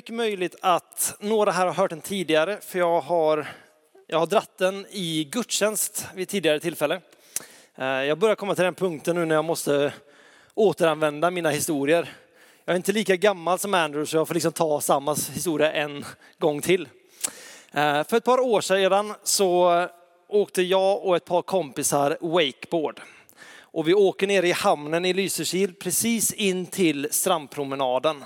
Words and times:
mycket 0.00 0.14
möjligt 0.14 0.56
att 0.60 1.16
några 1.20 1.50
här 1.50 1.66
har 1.66 1.72
hört 1.72 1.90
den 1.90 2.00
tidigare, 2.00 2.58
för 2.60 2.78
jag 2.78 3.00
har, 3.00 3.48
jag 4.06 4.18
har 4.18 4.26
dratt 4.26 4.58
den 4.58 4.86
i 4.90 5.24
gudstjänst 5.24 6.06
vid 6.14 6.28
tidigare 6.28 6.60
tillfälle. 6.60 7.00
Eh, 7.76 7.86
jag 7.86 8.18
börjar 8.18 8.34
komma 8.34 8.54
till 8.54 8.64
den 8.64 8.74
punkten 8.74 9.16
nu 9.16 9.24
när 9.24 9.34
jag 9.34 9.44
måste 9.44 9.92
återanvända 10.54 11.30
mina 11.30 11.50
historier. 11.50 12.08
Jag 12.64 12.72
är 12.72 12.76
inte 12.76 12.92
lika 12.92 13.16
gammal 13.16 13.58
som 13.58 13.74
Andrew 13.74 14.06
så 14.06 14.16
jag 14.16 14.28
får 14.28 14.34
liksom 14.34 14.52
ta 14.52 14.80
samma 14.80 15.14
historia 15.14 15.72
en 15.72 16.04
gång 16.38 16.60
till. 16.60 16.88
Eh, 17.72 18.04
för 18.04 18.16
ett 18.16 18.24
par 18.24 18.40
år 18.40 18.60
sedan 18.60 19.14
så 19.22 19.86
åkte 20.28 20.62
jag 20.62 21.04
och 21.04 21.16
ett 21.16 21.24
par 21.24 21.42
kompisar 21.42 22.18
wakeboard. 22.20 23.00
Och 23.60 23.88
vi 23.88 23.94
åker 23.94 24.26
ner 24.26 24.42
i 24.42 24.52
hamnen 24.52 25.04
i 25.04 25.12
Lysekil 25.12 25.74
precis 25.74 26.32
in 26.32 26.66
till 26.66 27.08
strandpromenaden. 27.10 28.24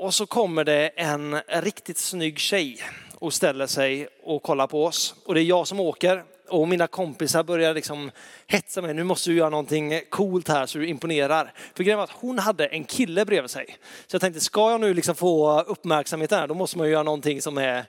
Och 0.00 0.14
så 0.14 0.26
kommer 0.26 0.64
det 0.64 0.88
en 0.88 1.40
riktigt 1.48 1.98
snygg 1.98 2.38
tjej 2.38 2.78
och 3.14 3.34
ställer 3.34 3.66
sig 3.66 4.08
och 4.22 4.42
kollar 4.42 4.66
på 4.66 4.84
oss. 4.84 5.14
Och 5.24 5.34
det 5.34 5.40
är 5.40 5.44
jag 5.44 5.66
som 5.66 5.80
åker 5.80 6.24
och 6.48 6.68
mina 6.68 6.86
kompisar 6.86 7.42
börjar 7.42 7.74
liksom 7.74 8.10
hetsa 8.46 8.82
mig. 8.82 8.94
Nu 8.94 9.04
måste 9.04 9.30
du 9.30 9.36
göra 9.36 9.50
någonting 9.50 10.00
coolt 10.10 10.48
här 10.48 10.66
så 10.66 10.78
du 10.78 10.86
imponerar. 10.86 11.52
För 11.74 11.84
grejen 11.84 11.98
var 11.98 12.04
att 12.04 12.10
hon 12.10 12.38
hade 12.38 12.66
en 12.66 12.84
kille 12.84 13.24
bredvid 13.24 13.50
sig. 13.50 13.76
Så 14.06 14.14
jag 14.14 14.20
tänkte, 14.20 14.40
ska 14.40 14.70
jag 14.70 14.80
nu 14.80 14.94
liksom 14.94 15.14
få 15.14 15.60
uppmärksamhet 15.60 16.30
här, 16.30 16.46
då 16.46 16.54
måste 16.54 16.78
man 16.78 16.86
ju 16.86 16.92
göra 16.92 17.02
någonting 17.02 17.42
som 17.42 17.58
är 17.58 17.84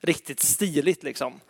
riktigt 0.00 0.40
stiligt 0.40 1.02
liksom. 1.02 1.40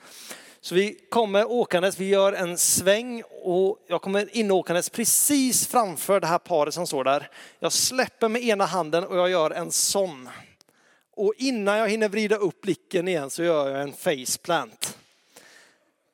Så 0.67 0.75
vi 0.75 0.99
kommer 1.09 1.51
åkandes, 1.51 1.99
vi 1.99 2.09
gör 2.09 2.33
en 2.33 2.59
sväng 2.59 3.23
och 3.43 3.85
jag 3.87 4.03
kommer 4.03 4.37
inåkandes 4.37 4.91
precis 4.91 5.67
framför 5.67 6.21
det 6.21 6.27
här 6.27 6.39
paret 6.39 6.75
som 6.75 6.87
står 6.87 7.05
där. 7.05 7.31
Jag 7.59 7.73
släpper 7.73 8.29
med 8.29 8.43
ena 8.43 8.65
handen 8.65 9.05
och 9.05 9.19
jag 9.19 9.31
gör 9.31 9.51
en 9.51 9.73
sån. 9.73 10.29
Och 11.17 11.35
innan 11.37 11.79
jag 11.79 11.89
hinner 11.89 12.09
vrida 12.09 12.37
upp 12.37 12.61
blicken 12.61 13.09
igen 13.09 13.31
så 13.31 13.43
gör 13.43 13.71
jag 13.71 13.83
en 13.83 13.93
faceplant. 13.93 14.99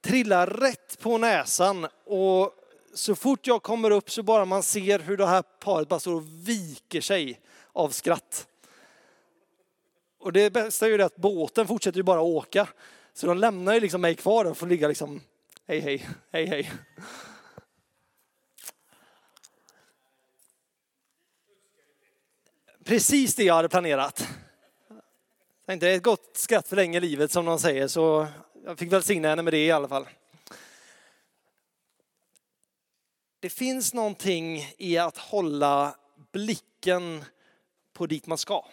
Trillar 0.00 0.46
rätt 0.46 0.98
på 1.00 1.18
näsan 1.18 1.86
och 2.04 2.54
så 2.94 3.14
fort 3.14 3.46
jag 3.46 3.62
kommer 3.62 3.90
upp 3.90 4.10
så 4.10 4.22
bara 4.22 4.44
man 4.44 4.62
ser 4.62 4.98
hur 4.98 5.16
det 5.16 5.26
här 5.26 5.42
paret 5.42 5.88
bara 5.88 6.00
står 6.00 6.14
och 6.14 6.26
viker 6.26 7.00
sig 7.00 7.40
av 7.72 7.88
skratt. 7.88 8.46
Och 10.18 10.32
det 10.32 10.52
bästa 10.52 10.86
är 10.86 10.90
ju 10.90 10.96
det 10.96 11.04
att 11.04 11.16
båten 11.16 11.66
fortsätter 11.66 11.96
ju 11.96 12.02
bara 12.02 12.20
åka. 12.20 12.68
Så 13.14 13.26
de 13.26 13.38
lämnar 13.38 13.74
ju 13.74 13.80
liksom 13.80 14.00
mig 14.00 14.14
kvar 14.14 14.44
och 14.44 14.58
får 14.58 14.66
ligga 14.66 14.88
liksom, 14.88 15.20
hej 15.66 15.80
hej, 15.80 16.08
hej 16.30 16.46
hej. 16.46 16.72
Precis 22.84 23.34
det 23.34 23.44
jag 23.44 23.54
hade 23.54 23.68
planerat. 23.68 24.28
Jag 24.88 25.66
tänkte, 25.66 25.90
ett 25.90 26.02
gott 26.02 26.36
skratt 26.36 26.68
för 26.68 26.76
länge 26.76 27.00
livet 27.00 27.32
som 27.32 27.44
de 27.44 27.58
säger, 27.58 27.88
så 27.88 28.26
jag 28.64 28.78
fick 28.78 28.92
välsigna 28.92 29.28
henne 29.28 29.42
med 29.42 29.52
det 29.52 29.66
i 29.66 29.70
alla 29.70 29.88
fall. 29.88 30.08
Det 33.40 33.50
finns 33.50 33.94
någonting 33.94 34.72
i 34.78 34.98
att 34.98 35.16
hålla 35.16 35.96
blicken 36.32 37.24
på 37.92 38.06
dit 38.06 38.26
man 38.26 38.38
ska. 38.38 38.64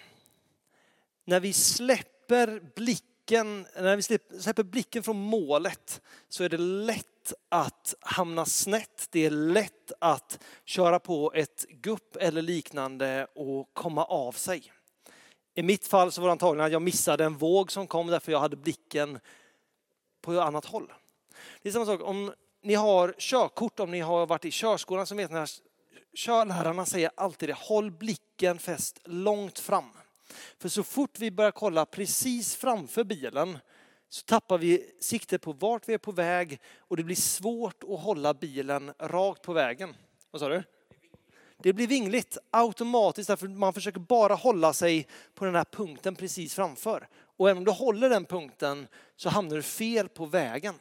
När 1.25 1.39
vi 1.39 1.53
släpper 1.53 2.61
blicken 2.75 3.08
blicken, 3.29 3.65
när 3.75 3.95
vi 3.95 4.01
släpper 4.41 4.63
blicken 4.63 5.03
från 5.03 5.17
målet 5.17 6.01
så 6.29 6.43
är 6.43 6.49
det 6.49 6.57
lätt 6.57 7.33
att 7.49 7.95
hamna 7.99 8.45
snett. 8.45 9.07
Det 9.11 9.25
är 9.25 9.29
lätt 9.29 9.91
att 9.99 10.39
köra 10.65 10.99
på 10.99 11.31
ett 11.33 11.65
gupp 11.69 12.15
eller 12.15 12.41
liknande 12.41 13.27
och 13.35 13.73
komma 13.73 14.05
av 14.05 14.31
sig. 14.31 14.71
I 15.55 15.63
mitt 15.63 15.87
fall 15.87 16.11
så 16.11 16.21
var 16.21 16.27
det 16.27 16.31
antagligen 16.31 16.65
att 16.65 16.71
jag 16.71 16.81
missade 16.81 17.25
en 17.25 17.37
våg 17.37 17.71
som 17.71 17.87
kom 17.87 18.07
därför 18.07 18.31
jag 18.31 18.39
hade 18.39 18.55
blicken 18.55 19.19
på 20.21 20.33
ett 20.33 20.39
annat 20.39 20.65
håll. 20.65 20.93
Det 21.61 21.69
är 21.69 21.73
samma 21.73 21.85
sak 21.85 22.01
om 22.01 22.33
ni 22.63 22.73
har 22.73 23.15
körkort, 23.17 23.79
om 23.79 23.91
ni 23.91 23.99
har 23.99 24.25
varit 24.25 24.45
i 24.45 24.51
körskolan 24.51 25.07
så 25.07 25.15
vet 25.15 25.31
ni 25.31 25.37
att 25.37 25.61
körlärarna 26.13 26.85
säger 26.85 27.11
alltid 27.15 27.49
det, 27.49 27.57
håll 27.57 27.91
blicken 27.91 28.59
fäst 28.59 28.99
långt 29.03 29.59
fram. 29.59 29.91
För 30.57 30.69
så 30.69 30.83
fort 30.83 31.19
vi 31.19 31.31
börjar 31.31 31.51
kolla 31.51 31.85
precis 31.85 32.55
framför 32.55 33.03
bilen 33.03 33.57
så 34.09 34.25
tappar 34.25 34.57
vi 34.57 34.91
sikte 34.99 35.39
på 35.39 35.53
vart 35.53 35.89
vi 35.89 35.93
är 35.93 35.97
på 35.97 36.11
väg 36.11 36.59
och 36.77 36.97
det 36.97 37.03
blir 37.03 37.15
svårt 37.15 37.83
att 37.83 37.99
hålla 37.99 38.33
bilen 38.33 38.93
rakt 38.99 39.41
på 39.41 39.53
vägen. 39.53 39.95
Vad 40.31 40.39
sa 40.39 40.49
du? 40.49 40.63
Det 41.63 41.73
blir 41.73 41.87
vingligt 41.87 42.37
automatiskt 42.51 43.27
därför 43.27 43.47
man 43.47 43.73
försöker 43.73 43.99
bara 43.99 44.35
hålla 44.35 44.73
sig 44.73 45.07
på 45.35 45.45
den 45.45 45.55
här 45.55 45.65
punkten 45.71 46.15
precis 46.15 46.53
framför. 46.53 47.07
Och 47.37 47.49
även 47.49 47.57
om 47.57 47.65
du 47.65 47.71
håller 47.71 48.09
den 48.09 48.25
punkten 48.25 48.87
så 49.15 49.29
hamnar 49.29 49.55
du 49.55 49.61
fel 49.61 50.09
på 50.09 50.25
vägen. 50.25 50.75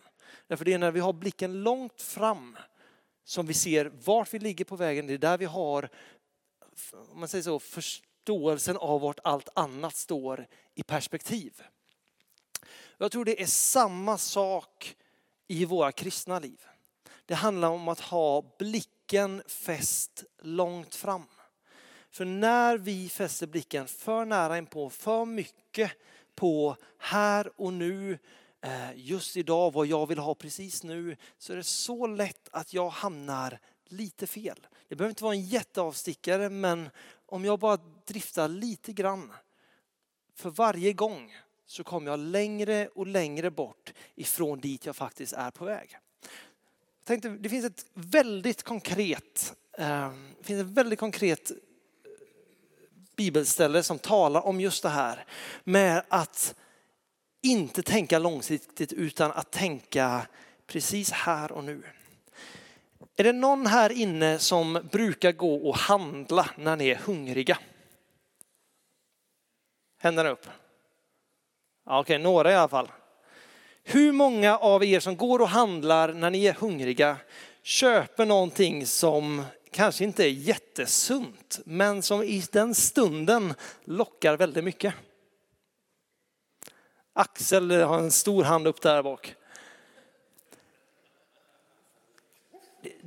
Därför 0.47 0.65
det 0.65 0.73
är 0.73 0.79
när 0.79 0.91
vi 0.91 1.01
har 1.01 1.13
blicken 1.13 1.63
långt 1.63 2.03
fram 2.03 2.57
som 3.25 3.47
vi 3.47 3.55
ser 3.55 3.93
vart 4.05 4.35
vi 4.35 4.39
ligger 4.39 4.65
på 4.65 4.77
vägen. 4.77 5.07
Det 5.07 5.15
är 5.15 5.19
där 5.19 5.39
vi 5.39 5.45
har, 5.45 5.89
om 7.13 7.21
man 7.21 7.29
säger 7.29 7.43
så, 7.43 7.59
förståelsen 8.29 8.77
av 8.77 9.01
vart 9.01 9.19
allt 9.25 9.49
annat 9.55 9.97
står 9.97 10.47
i 10.75 10.83
perspektiv. 10.83 11.63
Jag 12.99 13.13
tror 13.13 13.25
det 13.25 13.43
är 13.43 13.47
samma 13.47 14.19
sak 14.19 14.97
i 15.47 15.65
våra 15.65 15.93
kristna 15.93 16.39
liv. 16.39 16.61
Det 17.27 17.35
handlar 17.35 17.69
om 17.69 17.89
att 17.89 18.01
ha 18.01 18.57
blicken 18.59 19.43
fäst 19.47 20.25
långt 20.43 20.95
fram. 20.95 21.27
För 22.11 22.25
när 22.25 22.79
vi 22.79 23.09
fäster 23.09 23.47
blicken 23.47 23.87
för 23.87 24.25
nära 24.25 24.59
inpå, 24.59 24.91
för 24.91 25.25
mycket 25.25 25.93
på 26.35 26.77
här 26.99 27.51
och 27.57 27.73
nu, 27.73 28.19
eh, 28.61 28.91
just 28.95 29.37
idag, 29.37 29.73
vad 29.73 29.87
jag 29.87 30.07
vill 30.07 30.19
ha 30.19 30.35
precis 30.35 30.83
nu, 30.83 31.17
så 31.39 31.53
är 31.53 31.57
det 31.57 31.65
så 31.65 32.07
lätt 32.07 32.49
att 32.53 32.73
jag 32.73 32.89
hamnar 32.89 33.59
lite 33.85 34.27
fel. 34.27 34.67
Det 34.89 34.97
behöver 34.97 35.11
inte 35.11 35.25
vara 35.25 35.35
en 35.35 35.47
jätteavstickare, 35.47 36.51
men 36.51 36.91
om 37.27 37.45
jag 37.45 37.59
bara 37.59 37.79
driftar 38.07 38.49
lite 38.49 38.93
grann 38.93 39.33
för 40.35 40.51
varje 40.51 40.93
gång 40.93 41.37
så 41.67 41.85
kommer 41.85 42.11
jag 42.11 42.19
längre 42.19 42.89
och 42.89 43.07
längre 43.07 43.51
bort 43.51 43.93
ifrån 44.15 44.61
dit 44.61 44.87
jag 44.87 44.97
faktiskt 44.97 45.33
är 45.33 45.51
på 45.51 45.65
väg. 45.65 45.99
Jag 46.99 47.05
tänkte, 47.05 47.29
det 47.29 47.49
finns 47.49 47.65
ett 47.65 47.87
väldigt 47.95 48.63
konkret, 48.63 49.55
eh, 49.73 50.13
det 50.39 50.45
finns 50.45 50.61
ett 50.61 50.77
väldigt 50.77 50.99
konkret 50.99 51.51
eh, 51.51 51.57
bibelställe 53.17 53.83
som 53.83 53.99
talar 53.99 54.47
om 54.47 54.61
just 54.61 54.83
det 54.83 54.89
här 54.89 55.25
med 55.65 56.03
att 56.09 56.55
inte 57.43 57.83
tänka 57.83 58.19
långsiktigt 58.19 58.93
utan 58.93 59.33
att 59.33 59.51
tänka 59.51 60.27
precis 60.67 61.11
här 61.11 61.53
och 61.53 61.65
nu. 61.65 61.83
Är 63.21 63.25
det 63.25 63.33
någon 63.33 63.67
här 63.67 63.93
inne 63.93 64.39
som 64.39 64.89
brukar 64.91 65.33
gå 65.33 65.69
och 65.69 65.77
handla 65.77 66.51
när 66.57 66.77
ni 66.77 66.89
är 66.89 66.95
hungriga? 66.95 67.59
Händerna 70.01 70.31
upp. 70.31 70.47
Ja, 71.87 72.01
Okej, 72.01 72.19
några 72.19 72.53
i 72.53 72.55
alla 72.55 72.69
fall. 72.69 72.91
Hur 73.83 74.13
många 74.13 74.59
av 74.59 74.85
er 74.85 75.01
som 75.01 75.17
går 75.17 75.39
och 75.39 75.49
handlar 75.49 76.13
när 76.13 76.31
ni 76.31 76.47
är 76.47 76.53
hungriga 76.53 77.17
köper 77.63 78.27
någonting 78.27 78.87
som 78.87 79.45
kanske 79.71 80.05
inte 80.05 80.25
är 80.25 80.31
jättesunt, 80.31 81.61
men 81.65 82.03
som 82.03 82.23
i 82.23 82.45
den 82.53 82.75
stunden 82.75 83.55
lockar 83.85 84.37
väldigt 84.37 84.65
mycket? 84.65 84.95
Axel 87.13 87.71
har 87.71 87.99
en 87.99 88.11
stor 88.11 88.45
hand 88.45 88.67
upp 88.67 88.83
där 88.83 89.03
bak. 89.03 89.35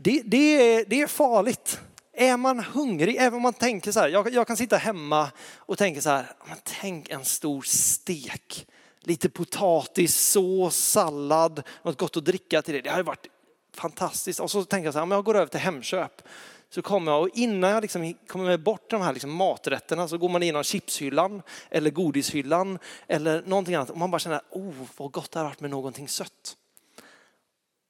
Det, 0.03 0.21
det, 0.25 0.37
är, 0.37 0.85
det 0.87 1.01
är 1.01 1.07
farligt. 1.07 1.79
Är 2.13 2.37
man 2.37 2.59
hungrig, 2.59 3.15
även 3.15 3.33
om 3.33 3.41
man 3.41 3.53
tänker 3.53 3.91
så 3.91 3.99
här, 3.99 4.09
jag, 4.09 4.33
jag 4.33 4.47
kan 4.47 4.57
sitta 4.57 4.77
hemma 4.77 5.31
och 5.55 5.77
tänka 5.77 6.01
så 6.01 6.09
här, 6.09 6.25
men 6.47 6.57
tänk 6.63 7.09
en 7.09 7.25
stor 7.25 7.61
stek, 7.61 8.67
lite 8.99 9.29
potatis, 9.29 10.15
sås, 10.15 10.75
sallad, 10.75 11.63
något 11.83 11.97
gott 11.97 12.17
att 12.17 12.25
dricka 12.25 12.61
till 12.61 12.73
det. 12.73 12.81
Det 12.81 12.89
hade 12.89 13.03
varit 13.03 13.27
fantastiskt. 13.73 14.39
Och 14.39 14.51
så 14.51 14.63
tänker 14.63 14.85
jag 14.85 14.93
så 14.93 14.99
här, 14.99 15.03
om 15.03 15.11
jag 15.11 15.25
går 15.25 15.35
över 15.35 15.47
till 15.47 15.59
Hemköp 15.59 16.21
så 16.69 16.81
kommer 16.81 17.11
jag 17.11 17.21
och 17.21 17.29
innan 17.33 17.69
jag 17.69 17.81
liksom 17.81 18.13
kommer 18.27 18.57
bort 18.57 18.89
de 18.89 19.01
här 19.01 19.13
liksom 19.13 19.31
maträtterna 19.31 20.07
så 20.07 20.17
går 20.17 20.29
man 20.29 20.43
igenom 20.43 20.63
chipshyllan 20.63 21.41
eller 21.69 21.89
godishyllan 21.89 22.79
eller 23.07 23.43
någonting 23.45 23.75
annat 23.75 23.89
och 23.89 23.97
man 23.97 24.11
bara 24.11 24.19
känner, 24.19 24.41
oh 24.49 24.73
vad 24.97 25.11
gott 25.11 25.31
det 25.31 25.39
har 25.39 25.45
varit 25.45 25.59
med 25.59 25.69
någonting 25.69 26.07
sött. 26.07 26.57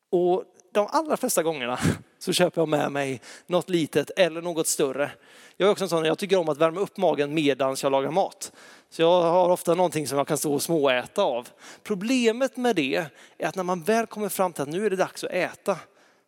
Och 0.10 0.44
de 0.72 0.88
allra 0.92 1.18
flesta 1.18 1.44
gångerna 1.44 1.80
så 2.20 2.34
köper 2.34 2.62
jag 2.62 2.70
med 2.70 2.92
mig 2.92 3.22
något 3.48 3.70
litet 3.70 4.10
eller 4.10 4.42
något 4.42 4.68
större. 4.68 5.12
Jag 5.58 5.68
är 5.68 5.72
också 5.72 5.84
en 5.84 5.90
sån, 5.90 6.06
jag 6.06 6.18
tycker 6.18 6.38
om 6.38 6.50
att 6.50 6.58
värma 6.58 6.80
upp 6.80 6.98
magen 6.98 7.34
medan 7.34 7.76
jag 7.84 7.92
lagar 7.92 8.12
mat. 8.12 8.52
Så 8.90 9.02
jag 9.02 9.22
har 9.22 9.50
ofta 9.50 9.76
någonting 9.76 10.08
som 10.08 10.18
jag 10.18 10.28
kan 10.28 10.38
stå 10.38 10.54
och 10.54 10.62
småäta 10.62 11.24
av. 11.24 11.50
Problemet 11.84 12.58
med 12.58 12.76
det 12.76 13.08
är 13.38 13.48
att 13.48 13.56
när 13.56 13.64
man 13.64 13.84
väl 13.84 14.06
kommer 14.06 14.30
fram 14.30 14.54
till 14.54 14.62
att 14.62 14.70
nu 14.70 14.86
är 14.86 14.90
det 14.90 14.96
dags 14.96 15.24
att 15.24 15.32
äta 15.32 15.78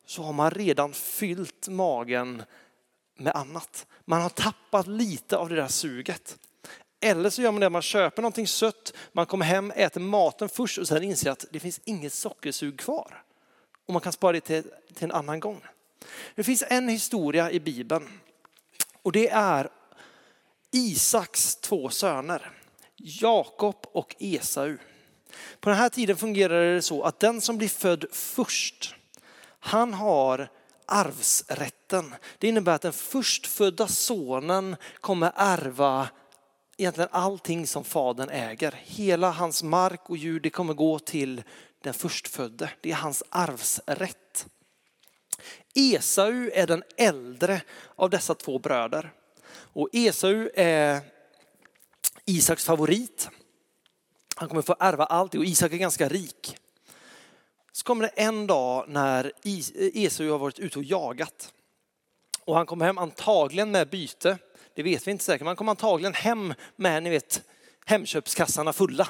så 0.06 0.24
har 0.24 0.34
man 0.34 0.52
redan 0.52 0.94
fyllt 0.94 1.68
magen 1.68 2.44
med 3.18 3.36
annat. 3.36 3.88
Man 4.06 4.22
har 4.22 4.30
tappat 4.30 4.88
lite 4.88 5.38
av 5.38 5.50
det 5.50 5.56
där 5.56 5.68
suget. 5.68 6.38
Eller 7.02 7.30
så 7.30 7.42
gör 7.42 7.52
man 7.52 7.62
det, 7.62 7.70
man 7.70 7.82
köper 7.82 8.22
någonting 8.22 8.48
sött, 8.48 8.94
man 9.12 9.26
kommer 9.26 9.46
hem, 9.46 9.72
äter 9.76 10.02
maten 10.02 10.50
först 10.50 10.78
och 10.78 10.88
sen 10.88 11.04
inser 11.04 11.32
att 11.32 11.46
det 11.52 11.60
finns 11.60 11.82
inget 11.86 12.14
sockersug 12.14 12.80
kvar. 12.80 13.24
Och 13.86 13.94
man 13.94 14.02
kan 14.02 14.14
spara 14.14 14.32
det 14.32 14.42
till, 14.42 14.64
till 14.94 15.04
en 15.04 15.12
annan 15.12 15.40
gång. 15.40 15.62
Det 16.36 16.44
finns 16.44 16.64
en 16.68 16.90
historia 16.90 17.52
i 17.52 17.60
Bibeln 17.60 18.10
och 19.02 19.12
det 19.12 19.30
är 19.30 19.70
Isaks 20.72 21.56
två 21.56 21.90
söner, 21.90 22.52
Jakob 22.96 23.76
och 23.92 24.16
Esau. 24.20 24.78
På 25.60 25.70
den 25.70 25.78
här 25.78 25.90
tiden 25.90 26.18
fungerade 26.18 26.74
det 26.74 26.82
så 26.82 27.04
att 27.04 27.20
den 27.20 27.42
som 27.42 27.58
blir 27.58 27.68
född 27.68 28.06
först, 28.12 28.96
han 29.60 29.94
har 29.94 30.50
arvsrätten. 30.86 32.16
Det 32.38 32.48
innebär 32.48 32.76
att 32.76 32.82
den 32.82 32.94
förstfödda 32.94 33.88
sonen 33.88 34.76
kommer 35.00 35.32
ärva 35.36 36.10
egentligen 36.78 37.10
allting 37.12 37.68
som 37.68 37.84
fadern 37.84 38.30
äger. 38.30 38.76
Hela 38.84 39.32
hans 39.32 39.64
mark 39.64 40.10
och 40.10 40.18
djur, 40.18 40.40
det 40.40 40.50
kommer 40.50 40.74
gå 40.74 41.00
till 41.00 41.44
den 41.84 41.94
förstfödde. 41.94 42.70
Det 42.82 42.92
är 42.92 42.96
hans 42.96 43.24
arvsrätt. 43.30 44.48
Esau 45.76 46.50
är 46.54 46.68
den 46.68 46.84
äldre 46.98 47.62
av 47.96 48.10
dessa 48.10 48.36
två 48.36 48.60
bröder. 48.60 49.14
Och 49.54 49.90
Esau 49.94 50.50
är 50.56 51.02
Isaks 52.26 52.66
favorit. 52.66 53.30
Han 54.36 54.50
kommer 54.50 54.62
få 54.62 54.76
ärva 54.80 55.06
allt 55.06 55.36
och 55.36 55.46
Isak 55.46 55.74
är 55.74 55.78
ganska 55.78 56.10
rik. 56.10 56.58
Så 57.72 57.84
kommer 57.84 58.04
det 58.04 58.22
en 58.22 58.48
dag 58.48 58.86
när 58.90 59.32
Esau 59.44 60.32
har 60.32 60.40
varit 60.40 60.60
ute 60.60 60.80
och 60.80 60.86
jagat. 60.86 61.54
Och 62.46 62.56
han 62.56 62.66
kommer 62.66 62.86
hem 62.86 62.98
antagligen 62.98 63.72
med 63.72 63.90
byte. 63.90 64.38
Det 64.76 64.84
vet 64.84 65.08
vi 65.08 65.12
inte 65.12 65.24
säkert, 65.24 65.42
men 65.42 65.48
han 65.48 65.56
kommer 65.56 65.72
antagligen 65.72 66.14
hem 66.14 66.54
med, 66.76 67.04
ni 67.04 67.10
vet, 67.10 67.42
Hemköpskassarna 67.86 68.74
fulla. 68.74 69.08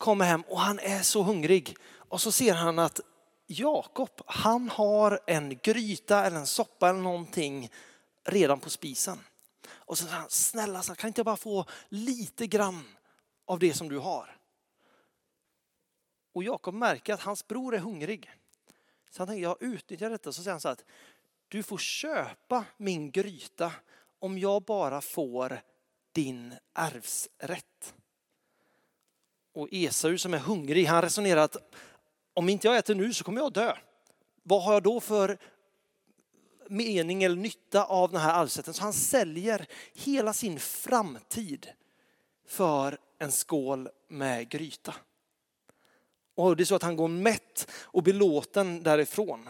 Kommer 0.00 0.24
hem 0.24 0.42
och 0.48 0.60
han 0.60 0.78
är 0.78 1.02
så 1.02 1.22
hungrig. 1.22 1.76
Och 1.92 2.20
så 2.20 2.32
ser 2.32 2.54
han 2.54 2.78
att 2.78 3.00
Jakob, 3.46 4.10
han 4.26 4.68
har 4.68 5.20
en 5.26 5.58
gryta 5.62 6.24
eller 6.24 6.36
en 6.36 6.46
soppa 6.46 6.88
eller 6.88 7.00
någonting 7.00 7.70
redan 8.24 8.60
på 8.60 8.70
spisen. 8.70 9.18
Och 9.68 9.98
så 9.98 10.04
säger 10.04 10.16
han, 10.16 10.30
snälla 10.30 10.82
kan 10.82 11.08
inte 11.08 11.18
jag 11.18 11.26
bara 11.26 11.36
få 11.36 11.64
lite 11.88 12.46
grann 12.46 12.84
av 13.46 13.58
det 13.58 13.74
som 13.74 13.88
du 13.88 13.98
har? 13.98 14.36
Och 16.34 16.44
Jakob 16.44 16.74
märker 16.74 17.14
att 17.14 17.22
hans 17.22 17.46
bror 17.46 17.74
är 17.74 17.78
hungrig. 17.78 18.30
Så 19.10 19.20
han 19.20 19.28
tänker, 19.28 19.42
jag 19.42 19.62
utnyttjar 19.62 20.10
detta. 20.10 20.32
Så 20.32 20.42
säger 20.42 20.52
han 20.52 20.60
så 20.60 20.68
att 20.68 20.84
du 21.48 21.62
får 21.62 21.78
köpa 21.78 22.64
min 22.76 23.10
gryta 23.10 23.72
om 24.18 24.38
jag 24.38 24.62
bara 24.62 25.00
får 25.00 25.60
din 26.12 26.54
arvsrätt. 26.72 27.94
Och 29.52 29.68
Esau 29.70 30.18
som 30.18 30.34
är 30.34 30.38
hungrig, 30.38 30.84
han 30.84 31.02
resonerar 31.02 31.40
att 31.40 31.56
om 32.34 32.48
inte 32.48 32.66
jag 32.66 32.76
äter 32.76 32.94
nu 32.94 33.14
så 33.14 33.24
kommer 33.24 33.40
jag 33.40 33.52
dö. 33.52 33.76
Vad 34.42 34.62
har 34.62 34.72
jag 34.72 34.82
då 34.82 35.00
för 35.00 35.38
mening 36.68 37.22
eller 37.22 37.36
nytta 37.36 37.84
av 37.84 38.10
den 38.10 38.20
här 38.20 38.34
arvsrätten? 38.34 38.74
Så 38.74 38.82
han 38.82 38.92
säljer 38.92 39.66
hela 39.94 40.32
sin 40.32 40.58
framtid 40.58 41.68
för 42.46 42.98
en 43.18 43.32
skål 43.32 43.88
med 44.08 44.48
gryta. 44.48 44.94
Och 46.34 46.56
det 46.56 46.62
är 46.62 46.64
så 46.64 46.74
att 46.74 46.82
han 46.82 46.96
går 46.96 47.08
mätt 47.08 47.70
och 47.72 48.02
belåten 48.02 48.82
därifrån. 48.82 49.48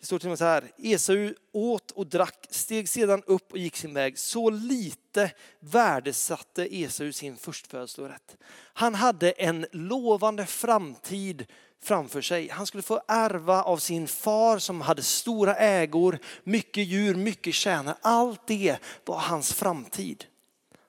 Det 0.00 0.06
står 0.06 0.18
till 0.18 0.28
och 0.28 0.30
med 0.30 0.38
så 0.38 0.44
här, 0.44 0.72
Esau 0.78 1.34
åt 1.52 1.90
och 1.90 2.06
drack, 2.06 2.46
steg 2.50 2.88
sedan 2.88 3.22
upp 3.26 3.52
och 3.52 3.58
gick 3.58 3.76
sin 3.76 3.94
väg. 3.94 4.18
Så 4.18 4.50
lite 4.50 5.32
värdesatte 5.60 6.76
Esau 6.76 7.12
sin 7.12 7.36
förstfödslorätt. 7.36 8.36
Han 8.72 8.94
hade 8.94 9.30
en 9.30 9.66
lovande 9.72 10.46
framtid 10.46 11.46
framför 11.82 12.20
sig. 12.20 12.48
Han 12.48 12.66
skulle 12.66 12.82
få 12.82 13.00
ärva 13.08 13.62
av 13.62 13.76
sin 13.76 14.08
far 14.08 14.58
som 14.58 14.80
hade 14.80 15.02
stora 15.02 15.56
ägor, 15.56 16.18
mycket 16.44 16.86
djur, 16.86 17.14
mycket 17.14 17.54
tjänare. 17.54 17.96
Allt 18.00 18.46
det 18.46 18.76
var 19.04 19.18
hans 19.18 19.52
framtid. 19.52 20.24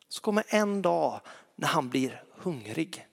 Så 0.09 0.21
kommer 0.21 0.43
en 0.47 0.81
dag 0.81 1.21
när 1.55 1.67
han 1.67 1.89
blir 1.89 2.23
hungrig. 2.35 3.07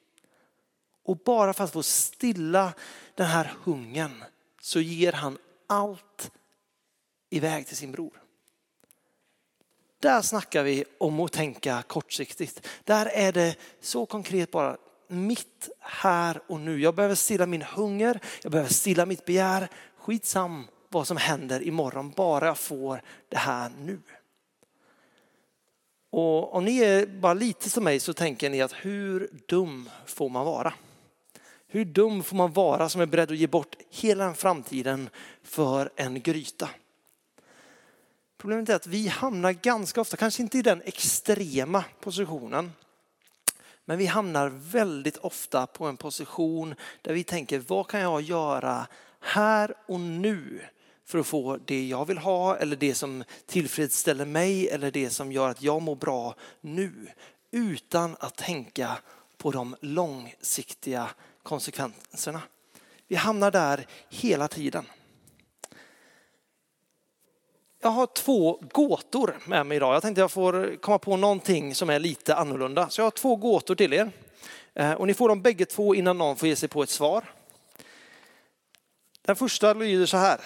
Och 1.04 1.16
bara 1.16 1.52
för 1.54 1.64
att 1.64 1.72
få 1.72 1.82
stilla 1.82 2.72
den 3.14 3.26
här 3.26 3.52
hungern 3.64 4.24
så 4.60 4.80
ger 4.80 5.12
han 5.12 5.38
allt 5.68 6.30
iväg 7.30 7.66
till 7.66 7.76
sin 7.76 7.92
bror. 7.92 8.22
Där 10.00 10.22
snackar 10.22 10.62
vi 10.62 10.84
om 10.98 11.20
att 11.20 11.32
tänka 11.32 11.82
kortsiktigt. 11.82 12.66
Där 12.84 13.06
är 13.06 13.32
det 13.32 13.56
så 13.80 14.06
konkret 14.06 14.50
bara 14.50 14.76
mitt 15.08 15.68
här 15.78 16.40
och 16.46 16.60
nu. 16.60 16.80
Jag 16.80 16.94
behöver 16.94 17.14
stilla 17.14 17.46
min 17.46 17.62
hunger, 17.62 18.20
jag 18.42 18.52
behöver 18.52 18.70
stilla 18.70 19.06
mitt 19.06 19.24
begär. 19.24 19.68
Skitsam 19.96 20.66
vad 20.88 21.06
som 21.06 21.16
händer 21.16 21.62
imorgon, 21.62 22.10
bara 22.10 22.46
jag 22.46 22.58
får 22.58 23.02
det 23.28 23.36
här 23.36 23.70
nu. 23.78 24.00
Och 26.10 26.54
om 26.54 26.64
ni 26.64 26.78
är 26.78 27.06
bara 27.06 27.34
lite 27.34 27.70
som 27.70 27.84
mig 27.84 28.00
så 28.00 28.14
tänker 28.14 28.50
ni 28.50 28.62
att 28.62 28.72
hur 28.72 29.30
dum 29.46 29.90
får 30.06 30.28
man 30.28 30.46
vara? 30.46 30.72
Hur 31.70 31.84
dum 31.84 32.22
får 32.22 32.36
man 32.36 32.52
vara 32.52 32.88
som 32.88 33.00
är 33.00 33.06
beredd 33.06 33.30
att 33.30 33.36
ge 33.36 33.46
bort 33.46 33.76
hela 33.90 34.24
den 34.24 34.34
framtiden 34.34 35.10
för 35.42 35.90
en 35.96 36.20
gryta? 36.20 36.70
Problemet 38.38 38.68
är 38.68 38.74
att 38.74 38.86
vi 38.86 39.08
hamnar 39.08 39.52
ganska 39.52 40.00
ofta, 40.00 40.16
kanske 40.16 40.42
inte 40.42 40.58
i 40.58 40.62
den 40.62 40.82
extrema 40.84 41.84
positionen, 42.00 42.72
men 43.84 43.98
vi 43.98 44.06
hamnar 44.06 44.48
väldigt 44.48 45.16
ofta 45.16 45.66
på 45.66 45.86
en 45.86 45.96
position 45.96 46.74
där 47.02 47.14
vi 47.14 47.24
tänker, 47.24 47.62
vad 47.66 47.86
kan 47.86 48.00
jag 48.00 48.22
göra 48.22 48.86
här 49.20 49.74
och 49.86 50.00
nu 50.00 50.60
för 51.04 51.18
att 51.18 51.26
få 51.26 51.58
det 51.64 51.88
jag 51.88 52.04
vill 52.04 52.18
ha 52.18 52.56
eller 52.56 52.76
det 52.76 52.94
som 52.94 53.24
tillfredsställer 53.46 54.24
mig 54.24 54.68
eller 54.68 54.90
det 54.90 55.10
som 55.10 55.32
gör 55.32 55.48
att 55.48 55.62
jag 55.62 55.82
mår 55.82 55.96
bra 55.96 56.34
nu. 56.60 56.92
Utan 57.50 58.16
att 58.20 58.36
tänka 58.36 58.98
på 59.36 59.50
de 59.50 59.76
långsiktiga 59.80 61.10
konsekvenserna. 61.48 62.42
Vi 63.06 63.16
hamnar 63.16 63.50
där 63.50 63.86
hela 64.08 64.48
tiden. 64.48 64.86
Jag 67.80 67.88
har 67.88 68.06
två 68.06 68.60
gåtor 68.72 69.38
med 69.46 69.66
mig 69.66 69.76
idag. 69.76 69.94
Jag 69.94 70.02
tänkte 70.02 70.20
jag 70.20 70.30
får 70.30 70.76
komma 70.80 70.98
på 70.98 71.16
någonting 71.16 71.74
som 71.74 71.90
är 71.90 71.98
lite 71.98 72.34
annorlunda. 72.34 72.88
Så 72.88 73.00
jag 73.00 73.06
har 73.06 73.10
två 73.10 73.36
gåtor 73.36 73.74
till 73.74 73.92
er. 73.92 74.10
Eh, 74.74 74.92
och 74.92 75.06
ni 75.06 75.14
får 75.14 75.28
dem 75.28 75.42
bägge 75.42 75.64
två 75.64 75.94
innan 75.94 76.18
någon 76.18 76.36
får 76.36 76.48
ge 76.48 76.56
sig 76.56 76.68
på 76.68 76.82
ett 76.82 76.90
svar. 76.90 77.24
Den 79.22 79.36
första 79.36 79.74
lyder 79.74 80.06
så 80.06 80.16
här. 80.16 80.40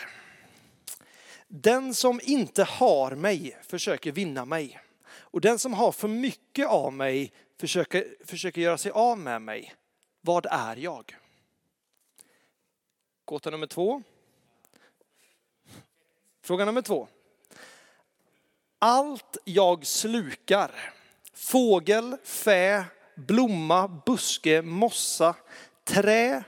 Den 1.49 1.95
som 1.95 2.21
inte 2.23 2.65
har 2.65 3.11
mig 3.11 3.57
försöker 3.63 4.13
vinna 4.13 4.45
mig. 4.45 4.81
Och 5.09 5.41
den 5.41 5.59
som 5.59 5.73
har 5.73 5.93
för 5.93 6.09
mycket 6.09 6.67
av 6.67 6.93
mig 6.93 7.33
försöker, 7.61 8.07
försöker 8.25 8.61
göra 8.61 8.79
sig 8.79 8.93
av 8.93 9.19
med 9.19 9.43
mig. 9.43 9.75
Vad 10.25 10.47
är 10.51 10.77
jag? 10.77 11.17
Gåta 13.25 13.51
nummer 13.51 13.67
två. 13.67 14.03
Fråga 16.43 16.65
nummer 16.65 16.83
två. 16.83 17.09
Allt 18.79 19.37
jag 19.45 19.87
slukar, 19.87 20.93
fågel, 21.35 22.17
fä, 22.25 22.85
blomma, 23.15 23.89
buske, 24.07 24.63
mossa, 24.63 25.37
trä, 25.85 26.45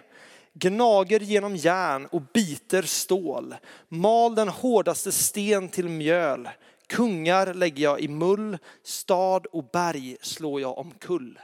gnager 0.52 1.21
genom 1.21 1.57
järn 1.57 2.07
och 2.07 2.23
biter 2.35 2.83
stål. 2.83 3.54
Mal 3.88 4.35
den 4.35 4.49
hårdaste 4.49 5.12
sten 5.12 5.69
till 5.69 5.88
mjöl. 5.88 6.49
Kungar 6.87 7.54
lägger 7.54 7.85
jag 7.85 8.00
i 8.00 8.09
mull, 8.09 8.59
stad 8.83 9.47
och 9.47 9.64
berg 9.64 10.16
slår 10.21 10.61
jag 10.61 10.78
omkull. 10.78 11.38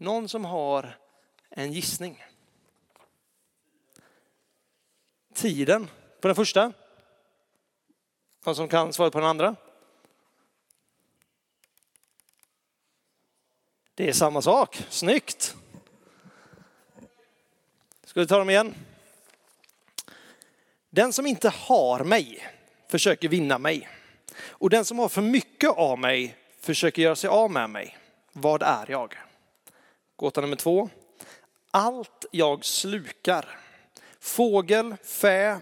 Någon 0.00 0.28
som 0.28 0.44
har 0.44 0.98
en 1.48 1.72
gissning? 1.72 2.24
Tiden 5.34 5.90
på 6.20 6.28
den 6.28 6.34
första? 6.34 6.72
Någon 8.44 8.54
som 8.56 8.68
kan 8.68 8.92
svara 8.92 9.10
på 9.10 9.18
den 9.18 9.28
andra? 9.28 9.56
Det 13.94 14.08
är 14.08 14.12
samma 14.12 14.42
sak. 14.42 14.84
Snyggt! 14.88 15.56
Ska 18.04 18.20
vi 18.20 18.26
ta 18.26 18.38
dem 18.38 18.50
igen? 18.50 18.74
Den 20.90 21.12
som 21.12 21.26
inte 21.26 21.48
har 21.48 22.04
mig 22.04 22.46
försöker 22.88 23.28
vinna 23.28 23.58
mig. 23.58 23.88
Och 24.38 24.70
den 24.70 24.84
som 24.84 24.98
har 24.98 25.08
för 25.08 25.22
mycket 25.22 25.70
av 25.70 25.98
mig 25.98 26.36
försöker 26.58 27.02
göra 27.02 27.16
sig 27.16 27.30
av 27.30 27.50
med 27.50 27.70
mig. 27.70 27.98
Vad 28.32 28.62
är 28.62 28.90
jag? 28.90 29.29
Gåta 30.20 30.40
nummer 30.40 30.56
två. 30.56 30.90
Allt 31.70 32.26
jag 32.30 32.64
slukar. 32.64 33.58
Fågel, 34.20 34.96
fä, 35.04 35.60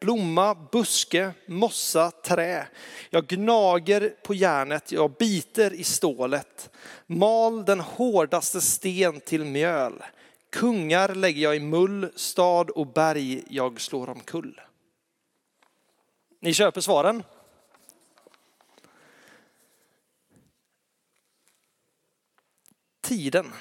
blomma, 0.00 0.54
buske, 0.54 1.32
mossa, 1.46 2.10
trä. 2.10 2.68
Jag 3.10 3.26
gnager 3.26 4.14
på 4.22 4.34
järnet, 4.34 4.92
jag 4.92 5.10
biter 5.10 5.72
i 5.72 5.84
stålet. 5.84 6.70
Mal 7.06 7.64
den 7.64 7.80
hårdaste 7.80 8.60
sten 8.60 9.20
till 9.20 9.44
mjöl. 9.44 10.02
Kungar 10.50 11.14
lägger 11.14 11.42
jag 11.42 11.56
i 11.56 11.60
mull, 11.60 12.12
stad 12.14 12.70
och 12.70 12.86
berg 12.86 13.44
jag 13.50 13.80
slår 13.80 14.08
omkull. 14.08 14.60
Ni 16.40 16.54
köper 16.54 16.80
svaren? 16.80 17.22
Tiden. 23.00 23.52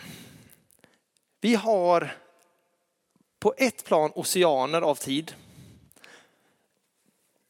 Vi 1.48 1.56
har 1.56 2.12
på 3.40 3.54
ett 3.58 3.86
plan 3.86 4.12
oceaner 4.16 4.82
av 4.82 4.96
tid. 4.96 5.36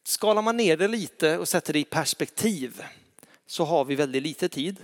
Skalar 0.04 0.42
man 0.42 0.56
ner 0.56 0.76
det 0.76 0.88
lite 0.88 1.38
och 1.38 1.48
sätter 1.48 1.72
det 1.72 1.78
i 1.78 1.84
perspektiv 1.84 2.82
så 3.46 3.64
har 3.64 3.84
vi 3.84 3.94
väldigt 3.94 4.22
lite 4.22 4.48
tid. 4.48 4.76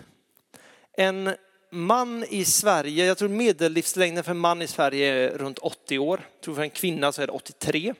En 0.93 1.35
man 1.71 2.25
i 2.25 2.45
Sverige, 2.45 3.07
jag 3.07 3.19
tror 3.19 3.29
medellivslängden 3.29 4.25
för 4.25 4.31
en 4.31 4.39
man 4.39 4.63
i 4.63 4.67
Sverige 4.67 5.15
är 5.15 5.39
runt 5.39 5.59
80 5.59 5.99
år. 5.99 6.21
Jag 6.35 6.45
tror 6.45 6.55
för 6.55 6.63
en 6.63 6.71
kvinna 6.71 7.13
så 7.13 7.23
är 7.23 7.27
det 7.27 7.33
83. 7.33 7.95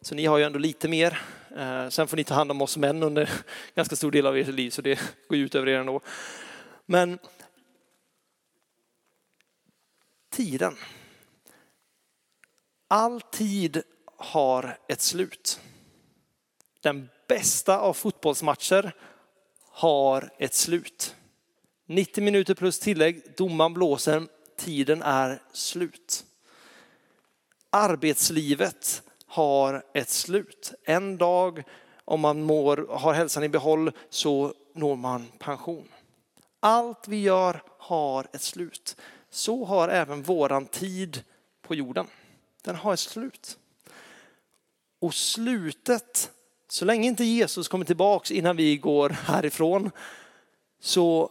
Så 0.00 0.14
ni 0.14 0.26
har 0.26 0.38
ju 0.38 0.44
ändå 0.44 0.58
lite 0.58 0.88
mer. 0.88 1.22
Eh, 1.56 1.88
sen 1.88 2.08
får 2.08 2.16
ni 2.16 2.24
ta 2.24 2.34
hand 2.34 2.50
om 2.50 2.62
oss 2.62 2.76
män 2.76 3.02
under 3.02 3.30
ganska 3.74 3.96
stor 3.96 4.10
del 4.10 4.26
av 4.26 4.36
ert 4.36 4.48
liv 4.48 4.70
så 4.70 4.82
det 4.82 5.00
går 5.28 5.38
ju 5.38 5.44
ut 5.44 5.54
över 5.54 5.68
er 5.68 5.78
ändå. 5.78 6.00
Men 6.86 7.18
tiden. 10.32 10.76
All 12.88 13.20
tid 13.20 13.82
har 14.16 14.78
ett 14.88 15.00
slut. 15.00 15.60
Den 16.80 17.08
bästa 17.28 17.78
av 17.78 17.92
fotbollsmatcher 17.92 18.94
har 19.68 20.30
ett 20.38 20.54
slut. 20.54 21.16
90 21.86 22.24
minuter 22.24 22.54
plus 22.54 22.78
tillägg, 22.78 23.22
domaren 23.36 23.74
blåser, 23.74 24.26
tiden 24.56 25.02
är 25.02 25.42
slut. 25.52 26.24
Arbetslivet 27.70 29.02
har 29.26 29.82
ett 29.94 30.10
slut. 30.10 30.72
En 30.84 31.16
dag, 31.16 31.62
om 32.04 32.20
man 32.20 32.42
mår, 32.42 32.86
har 32.90 33.12
hälsan 33.12 33.44
i 33.44 33.48
behåll, 33.48 33.92
så 34.10 34.54
når 34.74 34.96
man 34.96 35.26
pension. 35.38 35.88
Allt 36.60 37.08
vi 37.08 37.22
gör 37.22 37.62
har 37.78 38.26
ett 38.32 38.42
slut. 38.42 38.96
Så 39.34 39.64
har 39.64 39.88
även 39.88 40.22
våran 40.22 40.66
tid 40.66 41.22
på 41.62 41.74
jorden. 41.74 42.06
Den 42.62 42.76
har 42.76 42.92
ett 42.92 43.00
slut. 43.00 43.58
Och 44.98 45.14
slutet, 45.14 46.30
så 46.68 46.84
länge 46.84 47.08
inte 47.08 47.24
Jesus 47.24 47.68
kommer 47.68 47.84
tillbaks 47.84 48.30
innan 48.30 48.56
vi 48.56 48.76
går 48.76 49.08
härifrån, 49.08 49.90
så 50.80 51.30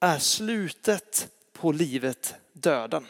är 0.00 0.18
slutet 0.18 1.28
på 1.52 1.72
livet 1.72 2.34
döden. 2.52 3.06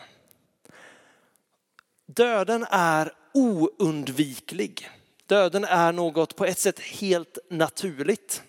Döden 2.06 2.66
är 2.70 3.12
oundviklig. 3.34 4.90
Döden 5.26 5.64
är 5.64 5.92
något 5.92 6.36
på 6.36 6.44
ett 6.44 6.58
sätt 6.58 6.80
helt 6.80 7.38
naturligt. 7.50 8.42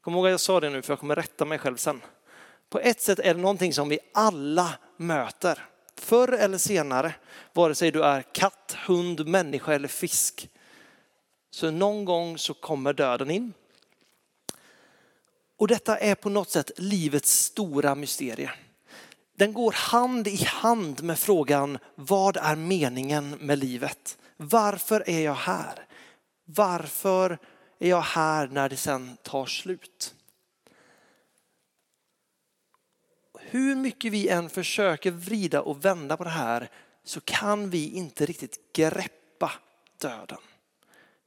Kom 0.00 0.14
ihåg 0.14 0.26
att 0.26 0.30
jag 0.30 0.40
sa 0.40 0.60
det 0.60 0.70
nu 0.70 0.82
för 0.82 0.92
jag 0.92 0.98
kommer 0.98 1.16
rätta 1.16 1.44
mig 1.44 1.58
själv 1.58 1.76
sen. 1.76 2.00
På 2.70 2.80
ett 2.80 3.00
sätt 3.00 3.18
är 3.18 3.34
det 3.34 3.40
någonting 3.40 3.74
som 3.74 3.88
vi 3.88 3.98
alla 4.14 4.78
möter. 4.96 5.66
Förr 5.96 6.32
eller 6.32 6.58
senare, 6.58 7.14
vare 7.52 7.74
sig 7.74 7.90
du 7.90 8.04
är 8.04 8.22
katt, 8.22 8.76
hund, 8.86 9.26
människa 9.26 9.74
eller 9.74 9.88
fisk. 9.88 10.48
Så 11.50 11.70
någon 11.70 12.04
gång 12.04 12.38
så 12.38 12.54
kommer 12.54 12.92
döden 12.92 13.30
in. 13.30 13.52
Och 15.56 15.68
detta 15.68 15.98
är 15.98 16.14
på 16.14 16.28
något 16.28 16.50
sätt 16.50 16.70
livets 16.76 17.32
stora 17.32 17.94
mysterie. 17.94 18.50
Den 19.36 19.52
går 19.52 19.72
hand 19.72 20.28
i 20.28 20.44
hand 20.44 21.02
med 21.02 21.18
frågan, 21.18 21.78
vad 21.94 22.36
är 22.36 22.56
meningen 22.56 23.30
med 23.30 23.58
livet? 23.58 24.18
Varför 24.36 25.04
är 25.06 25.20
jag 25.20 25.34
här? 25.34 25.86
Varför 26.44 27.38
är 27.78 27.88
jag 27.88 28.00
här 28.00 28.46
när 28.46 28.68
det 28.68 28.76
sen 28.76 29.16
tar 29.22 29.46
slut? 29.46 30.14
Hur 33.52 33.74
mycket 33.74 34.12
vi 34.12 34.28
än 34.28 34.50
försöker 34.50 35.10
vrida 35.10 35.62
och 35.62 35.84
vända 35.84 36.16
på 36.16 36.24
det 36.24 36.30
här 36.30 36.70
så 37.04 37.20
kan 37.20 37.70
vi 37.70 37.90
inte 37.90 38.26
riktigt 38.26 38.72
greppa 38.72 39.52
döden. 39.98 40.38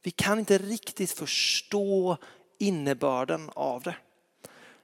Vi 0.02 0.10
kan 0.10 0.38
inte 0.38 0.58
riktigt 0.58 1.10
förstå 1.10 2.16
innebörden 2.58 3.50
av 3.54 3.82
det. 3.82 3.96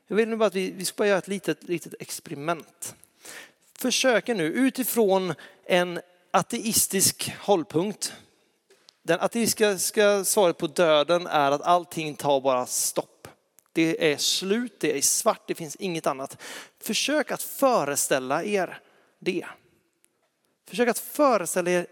Jag 0.06 0.16
vill 0.16 0.28
nu 0.28 0.36
bara 0.36 0.46
att 0.46 0.54
vi, 0.54 0.70
vi 0.70 0.84
ska 0.84 0.96
bara 0.96 1.08
göra 1.08 1.18
ett 1.18 1.28
litet, 1.28 1.62
litet 1.62 1.94
experiment. 2.00 2.94
Försöker 3.78 4.34
nu 4.34 4.44
utifrån 4.44 5.34
en 5.64 6.00
ateistisk 6.30 7.34
hållpunkt. 7.38 8.12
Den 9.02 9.20
ateistiska 9.20 10.24
svaret 10.24 10.58
på 10.58 10.66
döden 10.66 11.26
är 11.26 11.50
att 11.50 11.62
allting 11.62 12.14
tar 12.14 12.40
bara 12.40 12.66
stopp. 12.66 13.09
Det 13.72 14.12
är 14.12 14.16
slut, 14.16 14.80
det 14.80 14.98
är 14.98 15.02
svart, 15.02 15.48
det 15.48 15.54
finns 15.54 15.76
inget 15.76 16.06
annat. 16.06 16.42
Försök 16.78 17.30
att 17.30 17.42
föreställa 17.42 18.44
er 18.44 18.80
det. 19.18 19.46
Försök 20.66 20.88
att 20.88 20.98
föreställa 20.98 21.70
er 21.70 21.86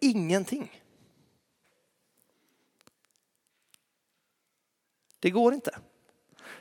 ingenting. 0.00 0.82
Det 5.20 5.30
går 5.30 5.54
inte. 5.54 5.78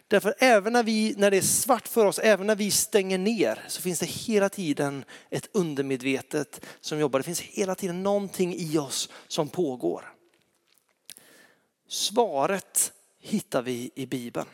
Därför 0.08 0.36
även 0.38 0.74
när, 0.74 0.84
vi, 0.84 1.15
när 1.18 1.32
det 1.32 1.38
är 1.38 1.42
svart 1.42 1.88
för 1.88 2.06
oss, 2.06 2.20
även 2.20 2.48
när 2.48 2.56
vi 2.56 2.72
stänger 2.72 3.18
ner 3.18 3.65
så 3.68 3.82
finns 3.82 4.00
det 4.00 4.06
hela 4.06 4.50
tiden 4.50 5.06
ett 5.30 5.50
undermedvetet 5.51 6.65
som 6.82 7.00
jobbar. 7.00 7.20
Det 7.20 7.24
finns 7.24 7.42
hela 7.42 7.75
tiden 7.75 8.04
någonting 8.04 8.56
i 8.56 8.77
oss 8.77 9.10
som 9.27 9.50
pågår. 9.50 10.13
Svaret 11.88 12.94
hittar 13.25 13.62
vi 13.62 13.91
i 13.96 14.05
Bibeln. 14.05 14.48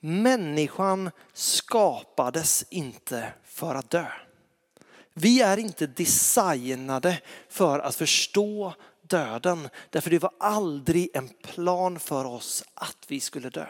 Människan 0.00 1.10
skapades 1.32 2.64
inte 2.70 3.32
för 3.44 3.74
att 3.74 3.90
dö. 3.90 4.06
Vi 5.14 5.42
är 5.42 5.56
inte 5.56 5.86
designade 5.86 7.20
för 7.48 7.78
att 7.78 7.94
förstå 7.94 8.74
döden. 9.02 9.68
Därför 9.90 10.10
det 10.10 10.18
var 10.18 10.32
aldrig 10.38 11.10
en 11.14 11.28
plan 11.28 11.98
för 11.98 12.24
oss 12.24 12.64
att 12.74 13.04
vi 13.08 13.20
skulle 13.20 13.50
dö. 13.50 13.66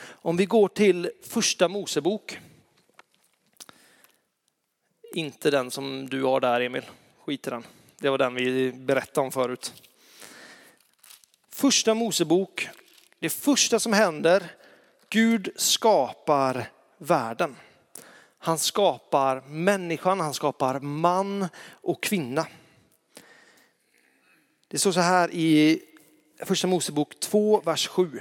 Om 0.00 0.36
vi 0.36 0.46
går 0.46 0.68
till 0.68 1.10
första 1.22 1.68
Mosebok. 1.68 2.38
Inte 5.14 5.50
den 5.50 5.70
som 5.70 6.08
du 6.08 6.24
har 6.24 6.40
där 6.40 6.60
Emil, 6.60 6.84
skit 7.24 7.46
i 7.46 7.50
den. 7.50 7.64
Det 7.98 8.10
var 8.10 8.18
den 8.18 8.34
vi 8.34 8.72
berättade 8.72 9.24
om 9.24 9.32
förut. 9.32 9.87
Första 11.58 11.94
Mosebok, 11.94 12.68
det 13.18 13.30
första 13.30 13.80
som 13.80 13.92
händer, 13.92 14.50
Gud 15.10 15.50
skapar 15.56 16.70
världen. 16.98 17.56
Han 18.38 18.58
skapar 18.58 19.40
människan, 19.40 20.20
han 20.20 20.34
skapar 20.34 20.80
man 20.80 21.48
och 21.70 22.02
kvinna. 22.02 22.46
Det 24.68 24.78
står 24.78 24.92
så 24.92 25.00
här 25.00 25.30
i 25.34 25.82
första 26.44 26.66
Mosebok 26.66 27.20
2, 27.20 27.60
vers 27.60 27.88
7. 27.88 28.20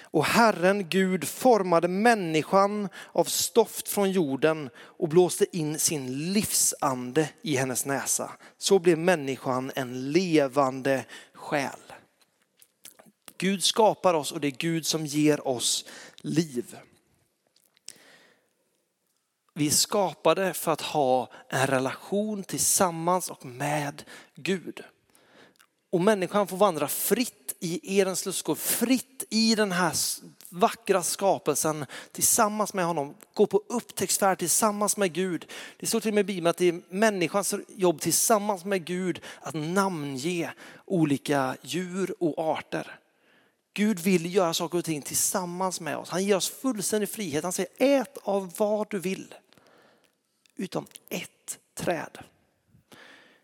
Och 0.00 0.24
Herren 0.24 0.88
Gud 0.88 1.28
formade 1.28 1.88
människan 1.88 2.88
av 3.12 3.24
stoft 3.24 3.88
från 3.88 4.10
jorden 4.10 4.70
och 4.76 5.08
blåste 5.08 5.56
in 5.56 5.78
sin 5.78 6.32
livsande 6.32 7.28
i 7.42 7.56
hennes 7.56 7.86
näsa. 7.86 8.32
Så 8.58 8.78
blev 8.78 8.98
människan 8.98 9.72
en 9.74 10.12
levande 10.12 11.04
själ. 11.34 11.87
Gud 13.38 13.64
skapar 13.64 14.14
oss 14.14 14.32
och 14.32 14.40
det 14.40 14.48
är 14.48 14.50
Gud 14.50 14.86
som 14.86 15.06
ger 15.06 15.48
oss 15.48 15.84
liv. 16.16 16.76
Vi 19.54 19.66
är 19.66 19.70
skapade 19.70 20.54
för 20.54 20.72
att 20.72 20.80
ha 20.80 21.30
en 21.48 21.66
relation 21.66 22.44
tillsammans 22.44 23.30
och 23.30 23.46
med 23.46 24.04
Gud. 24.34 24.80
Och 25.90 26.00
människan 26.00 26.46
får 26.46 26.56
vandra 26.56 26.88
fritt 26.88 27.56
i 27.60 27.98
Edens 27.98 28.26
lustgård, 28.26 28.58
fritt 28.58 29.24
i 29.30 29.54
den 29.54 29.72
här 29.72 29.92
vackra 30.48 31.02
skapelsen 31.02 31.86
tillsammans 32.12 32.74
med 32.74 32.84
honom. 32.84 33.14
Gå 33.34 33.46
på 33.46 33.62
upptäcktsfärd 33.68 34.38
tillsammans 34.38 34.96
med 34.96 35.12
Gud. 35.12 35.46
Det 35.76 35.86
står 35.86 36.00
till 36.00 36.10
och 36.10 36.14
med 36.14 36.30
i 36.30 36.34
Bibeln 36.34 36.46
att 36.46 36.56
det 36.56 36.68
är 36.68 36.82
människans 36.88 37.54
jobb 37.68 38.00
tillsammans 38.00 38.64
med 38.64 38.84
Gud 38.84 39.20
att 39.40 39.54
namnge 39.54 40.52
olika 40.84 41.56
djur 41.62 42.14
och 42.18 42.38
arter. 42.38 42.98
Gud 43.78 44.00
vill 44.00 44.34
göra 44.34 44.54
saker 44.54 44.78
och 44.78 44.84
ting 44.84 45.02
tillsammans 45.02 45.80
med 45.80 45.96
oss. 45.96 46.10
Han 46.10 46.24
ger 46.24 46.36
oss 46.36 46.50
fullständig 46.50 47.08
frihet. 47.08 47.44
Han 47.44 47.52
säger 47.52 47.70
ät 47.78 48.18
av 48.22 48.52
vad 48.56 48.90
du 48.90 48.98
vill. 48.98 49.34
Utom 50.56 50.86
ett 51.08 51.58
träd. 51.74 52.18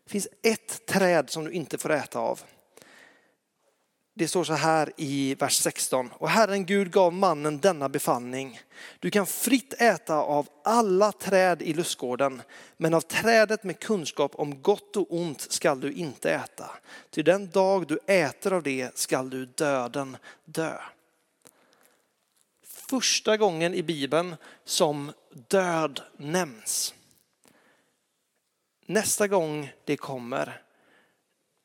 Det 0.04 0.10
finns 0.10 0.28
ett 0.42 0.86
träd 0.86 1.30
som 1.30 1.44
du 1.44 1.50
inte 1.50 1.78
får 1.78 1.90
äta 1.92 2.18
av. 2.18 2.40
Det 4.16 4.28
står 4.28 4.44
så 4.44 4.52
här 4.52 4.92
i 4.96 5.34
vers 5.34 5.56
16. 5.56 6.10
Och 6.12 6.28
Herren 6.28 6.66
Gud 6.66 6.90
gav 6.90 7.12
mannen 7.12 7.58
denna 7.58 7.88
befallning. 7.88 8.60
Du 8.98 9.10
kan 9.10 9.26
fritt 9.26 9.74
äta 9.78 10.16
av 10.16 10.48
alla 10.64 11.12
träd 11.12 11.62
i 11.62 11.74
lustgården, 11.74 12.42
men 12.76 12.94
av 12.94 13.00
trädet 13.00 13.64
med 13.64 13.78
kunskap 13.78 14.34
om 14.34 14.62
gott 14.62 14.96
och 14.96 15.06
ont 15.08 15.40
skall 15.40 15.80
du 15.80 15.92
inte 15.92 16.30
äta. 16.30 16.70
Till 17.10 17.24
den 17.24 17.50
dag 17.50 17.86
du 17.86 17.98
äter 18.06 18.52
av 18.52 18.62
det 18.62 18.98
skall 18.98 19.30
du 19.30 19.46
döden 19.46 20.16
dö. 20.44 20.76
Första 22.66 23.36
gången 23.36 23.74
i 23.74 23.82
Bibeln 23.82 24.36
som 24.64 25.12
död 25.48 26.00
nämns. 26.16 26.94
Nästa 28.86 29.28
gång 29.28 29.72
det 29.84 29.96
kommer 29.96 30.60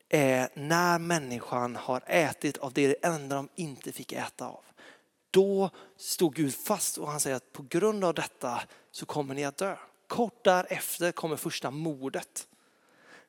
Eh, 0.10 0.48
när 0.54 1.00
människan 1.00 1.75
har 1.75 2.04
ätit 2.08 2.58
av 2.58 2.74
det 2.74 3.06
enda 3.06 3.36
de 3.36 3.50
inte 3.56 3.92
fick 3.92 4.12
äta 4.12 4.48
av. 4.48 4.63
Då 5.32 5.70
stod 5.98 6.36
Gud 6.36 6.56
fast 6.56 6.98
och 6.98 7.08
han 7.08 7.20
säger 7.20 7.36
att 7.36 7.54
på 7.54 7.66
grund 7.70 8.04
av 8.04 8.13
detta 8.13 8.62
så 8.92 9.06
kommer 9.06 9.36
ni 9.36 9.46
att 9.46 9.58
dö. 9.58 9.75
Kort 10.08 10.44
därefter 10.44 11.12
kommer 11.12 11.36
första 11.36 11.72
mordet. 11.72 12.48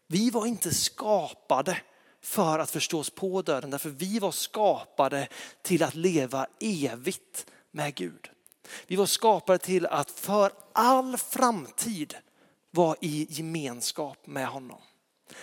Vi 0.06 0.30
var 0.30 0.46
inte 0.46 0.74
skapade 0.74 1.80
för 2.22 2.58
att 2.58 2.70
förstås 2.70 3.10
på 3.10 3.42
döden, 3.42 3.70
därför 3.70 3.90
vi 3.90 4.18
var 4.18 4.32
skapade 4.32 5.28
till 5.62 5.82
att 5.82 5.94
leva 5.94 6.46
evigt 6.60 7.46
med 7.70 7.94
Gud. 7.94 8.30
Vi 8.86 8.96
var 8.96 9.06
skapade 9.06 9.58
till 9.58 9.86
att 9.86 10.10
för 10.10 10.52
all 10.72 11.16
framtid 11.16 12.14
vara 12.70 12.96
i 13.00 13.26
gemenskap 13.30 14.26
med 14.26 14.48
honom. 14.48 14.80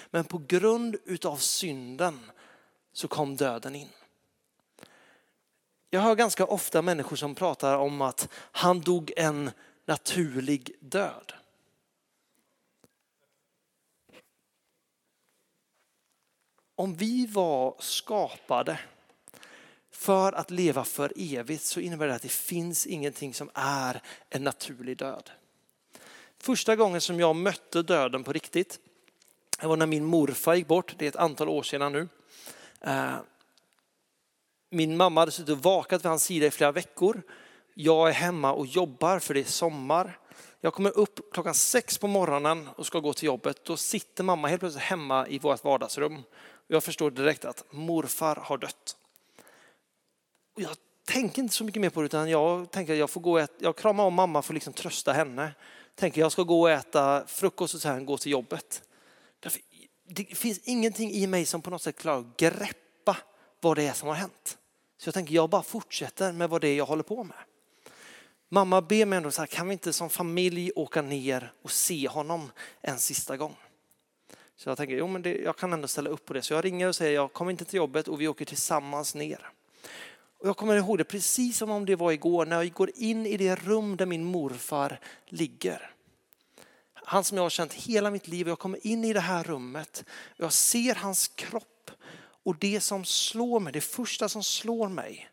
Men 0.09 0.23
på 0.23 0.41
grund 0.47 0.95
utav 1.05 1.37
synden 1.37 2.31
så 2.93 3.07
kom 3.07 3.35
döden 3.35 3.75
in. 3.75 3.89
Jag 5.89 6.01
hör 6.01 6.15
ganska 6.15 6.45
ofta 6.45 6.81
människor 6.81 7.15
som 7.15 7.35
pratar 7.35 7.77
om 7.77 8.01
att 8.01 8.29
han 8.33 8.81
dog 8.81 9.13
en 9.17 9.51
naturlig 9.85 10.75
död. 10.79 11.33
Om 16.75 16.95
vi 16.95 17.25
var 17.25 17.75
skapade 17.79 18.79
för 19.91 20.33
att 20.33 20.51
leva 20.51 20.83
för 20.83 21.13
evigt 21.15 21.63
så 21.63 21.79
innebär 21.79 22.07
det 22.07 22.15
att 22.15 22.21
det 22.21 22.31
finns 22.31 22.85
ingenting 22.85 23.33
som 23.33 23.49
är 23.53 24.01
en 24.29 24.43
naturlig 24.43 24.97
död. 24.97 25.31
Första 26.37 26.75
gången 26.75 27.01
som 27.01 27.19
jag 27.19 27.35
mötte 27.35 27.81
döden 27.81 28.23
på 28.23 28.33
riktigt, 28.33 28.79
det 29.61 29.67
var 29.67 29.77
när 29.77 29.85
min 29.85 30.05
morfar 30.05 30.55
gick 30.55 30.67
bort, 30.67 30.95
det 30.97 31.05
är 31.05 31.09
ett 31.09 31.15
antal 31.15 31.49
år 31.49 31.63
sedan 31.63 31.91
nu. 31.91 32.07
Eh, 32.81 33.15
min 34.69 34.97
mamma 34.97 35.21
hade 35.21 35.31
suttit 35.31 35.49
och 35.49 35.63
vakat 35.63 36.01
vid 36.01 36.09
hans 36.09 36.23
sida 36.23 36.45
i 36.45 36.51
flera 36.51 36.71
veckor. 36.71 37.21
Jag 37.73 38.09
är 38.09 38.13
hemma 38.13 38.53
och 38.53 38.65
jobbar 38.65 39.19
för 39.19 39.33
det 39.33 39.39
är 39.39 39.43
sommar. 39.43 40.19
Jag 40.61 40.73
kommer 40.73 40.97
upp 40.97 41.33
klockan 41.33 41.53
sex 41.53 41.97
på 41.97 42.07
morgonen 42.07 42.69
och 42.75 42.85
ska 42.85 42.99
gå 42.99 43.13
till 43.13 43.25
jobbet. 43.25 43.65
Då 43.65 43.77
sitter 43.77 44.23
mamma 44.23 44.47
helt 44.47 44.59
plötsligt 44.59 44.83
hemma 44.83 45.27
i 45.27 45.39
vårt 45.39 45.63
vardagsrum. 45.63 46.23
Jag 46.67 46.83
förstår 46.83 47.11
direkt 47.11 47.45
att 47.45 47.63
morfar 47.71 48.35
har 48.35 48.57
dött. 48.57 48.97
Och 50.55 50.61
jag 50.61 50.75
tänker 51.05 51.41
inte 51.41 51.55
så 51.55 51.63
mycket 51.63 51.81
mer 51.81 51.89
på 51.89 52.01
det 52.01 52.05
utan 52.05 52.29
jag 52.29 52.71
tänker 52.71 52.93
att 52.93 52.99
jag 52.99 53.09
får 53.09 53.21
gå 53.21 53.31
och 53.31 53.39
äta, 53.39 53.53
jag 53.59 53.75
kramar 53.75 54.03
om 54.03 54.13
mamma 54.13 54.41
för 54.41 54.53
att 54.53 54.55
liksom 54.55 54.73
trösta 54.73 55.13
henne. 55.13 55.51
Tänker 55.95 56.21
jag 56.21 56.31
ska 56.31 56.43
gå 56.43 56.61
och 56.61 56.71
äta 56.71 57.23
frukost 57.27 57.73
och 57.73 57.81
sen 57.81 58.05
gå 58.05 58.17
till 58.17 58.31
jobbet. 58.31 58.83
Det 60.07 60.37
finns 60.37 60.59
ingenting 60.63 61.11
i 61.11 61.27
mig 61.27 61.45
som 61.45 61.61
på 61.61 61.69
något 61.69 61.81
sätt 61.81 61.95
klarar 61.95 62.19
att 62.19 62.37
greppa 62.37 63.17
vad 63.61 63.77
det 63.77 63.87
är 63.87 63.93
som 63.93 64.07
har 64.07 64.15
hänt. 64.15 64.57
Så 64.97 65.07
jag 65.07 65.13
tänker 65.13 65.35
jag 65.35 65.49
bara 65.49 65.63
fortsätter 65.63 66.31
med 66.31 66.49
vad 66.49 66.61
det 66.61 66.67
är 66.67 66.77
jag 66.77 66.85
håller 66.85 67.03
på 67.03 67.23
med. 67.23 67.37
Mamma 68.49 68.81
ber 68.81 69.05
mig 69.05 69.17
ändå 69.17 69.31
så 69.31 69.41
här, 69.41 69.47
kan 69.47 69.67
vi 69.67 69.73
inte 69.73 69.93
som 69.93 70.09
familj 70.09 70.71
åka 70.75 71.01
ner 71.01 71.51
och 71.61 71.71
se 71.71 72.07
honom 72.07 72.51
en 72.81 72.99
sista 72.99 73.37
gång? 73.37 73.55
Så 74.55 74.69
jag 74.69 74.77
tänker, 74.77 74.97
jo 74.97 75.07
men 75.07 75.21
det, 75.21 75.35
jag 75.35 75.57
kan 75.57 75.73
ändå 75.73 75.87
ställa 75.87 76.09
upp 76.09 76.25
på 76.25 76.33
det. 76.33 76.41
Så 76.41 76.53
jag 76.53 76.65
ringer 76.65 76.87
och 76.87 76.95
säger, 76.95 77.13
jag 77.13 77.33
kommer 77.33 77.51
inte 77.51 77.65
till 77.65 77.77
jobbet 77.77 78.07
och 78.07 78.21
vi 78.21 78.27
åker 78.27 78.45
tillsammans 78.45 79.15
ner. 79.15 79.49
Och 80.39 80.47
jag 80.47 80.57
kommer 80.57 80.75
ihåg 80.75 80.97
det 80.97 81.03
precis 81.03 81.57
som 81.57 81.71
om 81.71 81.85
det 81.85 81.95
var 81.95 82.11
igår 82.11 82.45
när 82.45 82.55
jag 82.55 82.73
går 82.73 82.91
in 82.95 83.25
i 83.25 83.37
det 83.37 83.55
rum 83.55 83.97
där 83.97 84.05
min 84.05 84.23
morfar 84.23 84.99
ligger. 85.25 85.91
Han 87.09 87.23
som 87.23 87.37
jag 87.37 87.45
har 87.45 87.49
känt 87.49 87.73
hela 87.73 88.11
mitt 88.11 88.27
liv. 88.27 88.47
Jag 88.47 88.59
kommer 88.59 88.87
in 88.87 89.03
i 89.03 89.13
det 89.13 89.19
här 89.19 89.43
rummet. 89.43 90.03
Jag 90.35 90.53
ser 90.53 90.95
hans 90.95 91.27
kropp 91.27 91.91
och 92.43 92.55
det 92.55 92.81
som 92.81 93.05
slår 93.05 93.59
mig, 93.59 93.73
det 93.73 93.81
första 93.81 94.29
som 94.29 94.43
slår 94.43 94.89
mig 94.89 95.29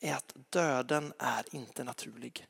är 0.00 0.14
att 0.14 0.34
döden 0.50 1.12
är 1.18 1.44
inte 1.52 1.84
naturlig. 1.84 2.46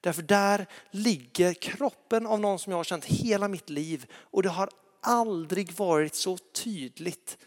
Därför 0.00 0.22
där 0.22 0.66
ligger 0.90 1.54
kroppen 1.54 2.26
av 2.26 2.40
någon 2.40 2.58
som 2.58 2.70
jag 2.70 2.78
har 2.78 2.84
känt 2.84 3.04
hela 3.04 3.48
mitt 3.48 3.70
liv 3.70 4.06
och 4.12 4.42
det 4.42 4.48
har 4.48 4.70
aldrig 5.00 5.72
varit 5.72 6.14
så 6.14 6.38
tydligt 6.38 7.38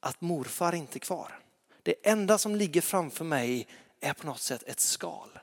att 0.00 0.20
morfar 0.20 0.74
inte 0.74 0.98
är 0.98 1.00
kvar. 1.00 1.40
Det 1.82 1.94
enda 2.02 2.38
som 2.38 2.56
ligger 2.56 2.80
framför 2.80 3.24
mig 3.24 3.66
är 4.00 4.12
på 4.12 4.26
något 4.26 4.40
sätt 4.40 4.62
ett 4.66 4.80
skal. 4.80 5.33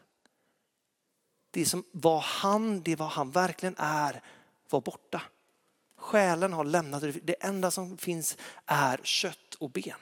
Det 1.52 1.66
som 1.66 1.84
var 1.92 2.20
han, 2.20 2.82
det 2.82 2.96
var 2.96 3.08
han 3.08 3.32
verkligen 3.32 3.76
är, 3.78 4.22
var 4.70 4.82
borta. 4.82 5.22
Själen 5.98 6.54
har 6.54 6.64
lämnat 6.64 7.04
det. 7.24 7.36
Enda 7.40 7.72
som 7.72 7.98
finns 7.98 8.38
är 8.66 9.00
kött 9.04 9.56
och 9.60 9.70
ben. 9.70 10.00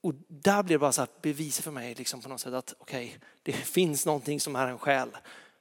Och 0.00 0.14
där 0.28 0.62
blir 0.62 0.74
det 0.74 0.78
bara 0.78 0.92
så 0.92 1.00
här 1.00 1.10
bevis 1.22 1.60
för 1.60 1.70
mig 1.70 1.94
liksom 1.94 2.20
på 2.20 2.28
något 2.28 2.40
sätt 2.40 2.54
att 2.54 2.74
okej, 2.78 3.06
okay, 3.06 3.18
det 3.42 3.52
finns 3.52 4.06
någonting 4.06 4.40
som 4.40 4.56
är 4.56 4.66
en 4.66 4.78
själ. 4.78 5.08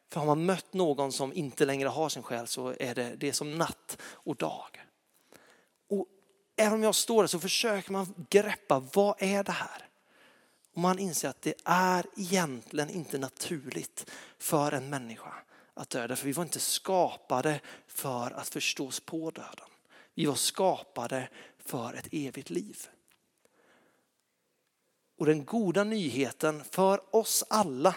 För 0.09 0.19
har 0.19 0.27
man 0.27 0.45
mött 0.45 0.73
någon 0.73 1.11
som 1.11 1.33
inte 1.33 1.65
längre 1.65 1.89
har 1.89 2.09
sin 2.09 2.23
själ 2.23 2.47
så 2.47 2.75
är 2.79 2.95
det, 2.95 3.15
det 3.15 3.27
är 3.27 3.31
som 3.31 3.57
natt 3.57 3.97
och 4.01 4.35
dag. 4.35 4.83
Och 5.89 6.05
även 6.55 6.73
om 6.73 6.83
jag 6.83 6.95
står 6.95 7.23
där 7.23 7.27
så 7.27 7.39
försöker 7.39 7.91
man 7.91 8.25
greppa, 8.29 8.79
vad 8.93 9.15
är 9.19 9.43
det 9.43 9.51
här? 9.51 9.86
Och 10.77 10.81
man 10.81 10.99
inser 10.99 11.29
att 11.29 11.41
det 11.41 11.53
är 11.63 12.05
egentligen 12.15 12.89
inte 12.89 13.17
naturligt 13.17 14.11
för 14.39 14.71
en 14.71 14.89
människa 14.89 15.33
att 15.73 15.89
dö. 15.89 16.15
För 16.15 16.25
vi 16.25 16.31
var 16.31 16.43
inte 16.43 16.59
skapade 16.59 17.59
för 17.87 18.31
att 18.31 18.49
förstås 18.49 18.99
på 18.99 19.31
döden. 19.31 19.69
Vi 20.13 20.25
var 20.25 20.35
skapade 20.35 21.29
för 21.59 21.93
ett 21.93 22.07
evigt 22.11 22.49
liv. 22.49 22.87
Och 25.17 25.25
den 25.25 25.45
goda 25.45 25.83
nyheten 25.83 26.63
för 26.71 27.15
oss 27.15 27.43
alla 27.49 27.95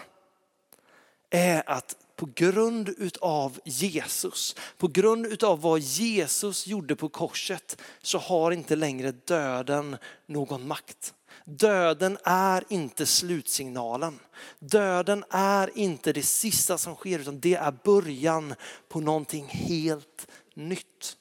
är 1.29 1.69
att 1.69 1.97
på 2.15 2.29
grund 2.35 2.95
av 3.21 3.59
Jesus, 3.65 4.55
på 4.77 4.87
grund 4.87 5.43
av 5.43 5.61
vad 5.61 5.79
Jesus 5.79 6.67
gjorde 6.67 6.95
på 6.95 7.09
korset 7.09 7.81
så 8.01 8.17
har 8.17 8.51
inte 8.51 8.75
längre 8.75 9.11
döden 9.11 9.97
någon 10.25 10.67
makt. 10.67 11.13
Döden 11.45 12.17
är 12.23 12.63
inte 12.69 13.05
slutsignalen. 13.05 14.19
Döden 14.59 15.23
är 15.29 15.77
inte 15.77 16.13
det 16.13 16.23
sista 16.23 16.77
som 16.77 16.95
sker 16.95 17.19
utan 17.19 17.39
det 17.39 17.55
är 17.55 17.71
början 17.83 18.55
på 18.87 18.99
någonting 18.99 19.47
helt 19.47 20.27
nytt. 20.53 21.17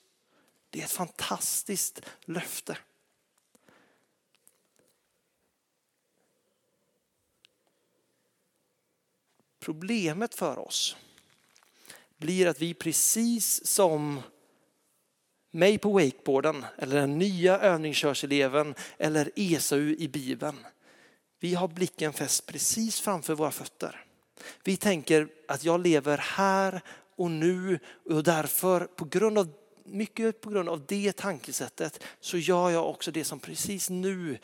Det 0.71 0.81
är 0.81 0.85
ett 0.85 0.91
fantastiskt 0.91 2.01
löfte. 2.25 2.79
Problemet 9.61 10.35
för 10.35 10.59
oss 10.59 10.97
blir 12.17 12.47
att 12.47 12.61
vi 12.61 12.75
precis 12.75 13.67
som 13.67 14.23
mig 15.51 15.79
på 15.79 15.91
wakeboarden 15.91 16.65
eller 16.79 16.97
den 16.97 17.19
nya 17.19 17.59
övningskörseleven 17.59 18.75
eller 18.99 19.31
Esau 19.37 19.79
i 19.79 20.09
Bibeln. 20.09 20.67
Vi 21.41 21.55
har 21.55 21.69
blicken 21.69 22.13
fäst 22.13 22.47
precis 22.47 23.01
framför 23.01 23.35
våra 23.35 23.51
fötter. 23.51 24.05
Vi 24.65 24.77
tänker 24.77 25.29
att 25.49 25.65
jag 25.65 25.81
lever 25.81 26.19
här 26.19 26.81
och 27.17 27.31
nu 27.31 27.79
och 28.11 28.25
därför 28.25 28.81
på 28.81 29.05
grund 29.05 29.39
av, 29.39 29.49
mycket 29.85 30.41
på 30.41 30.51
grund 30.51 30.69
av 30.69 30.87
det 30.87 31.17
tankesättet 31.17 32.05
så 32.21 32.39
gör 32.39 32.71
jag 32.71 32.91
också 32.91 33.11
det 33.11 33.25
som 33.25 33.41
precis 33.41 33.91
nu 33.91 34.39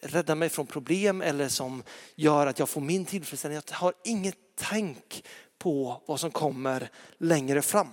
räddar 0.00 0.34
mig 0.34 0.48
från 0.48 0.66
problem 0.66 1.22
eller 1.22 1.48
som 1.48 1.82
gör 2.14 2.46
att 2.46 2.58
jag 2.58 2.68
får 2.68 2.80
min 2.80 3.04
tillfredsställning. 3.04 3.60
Jag 3.68 3.76
har 3.76 3.94
inget 4.04 4.38
tänk 4.54 5.24
på 5.58 6.02
vad 6.06 6.20
som 6.20 6.30
kommer 6.30 6.90
längre 7.18 7.62
fram. 7.62 7.90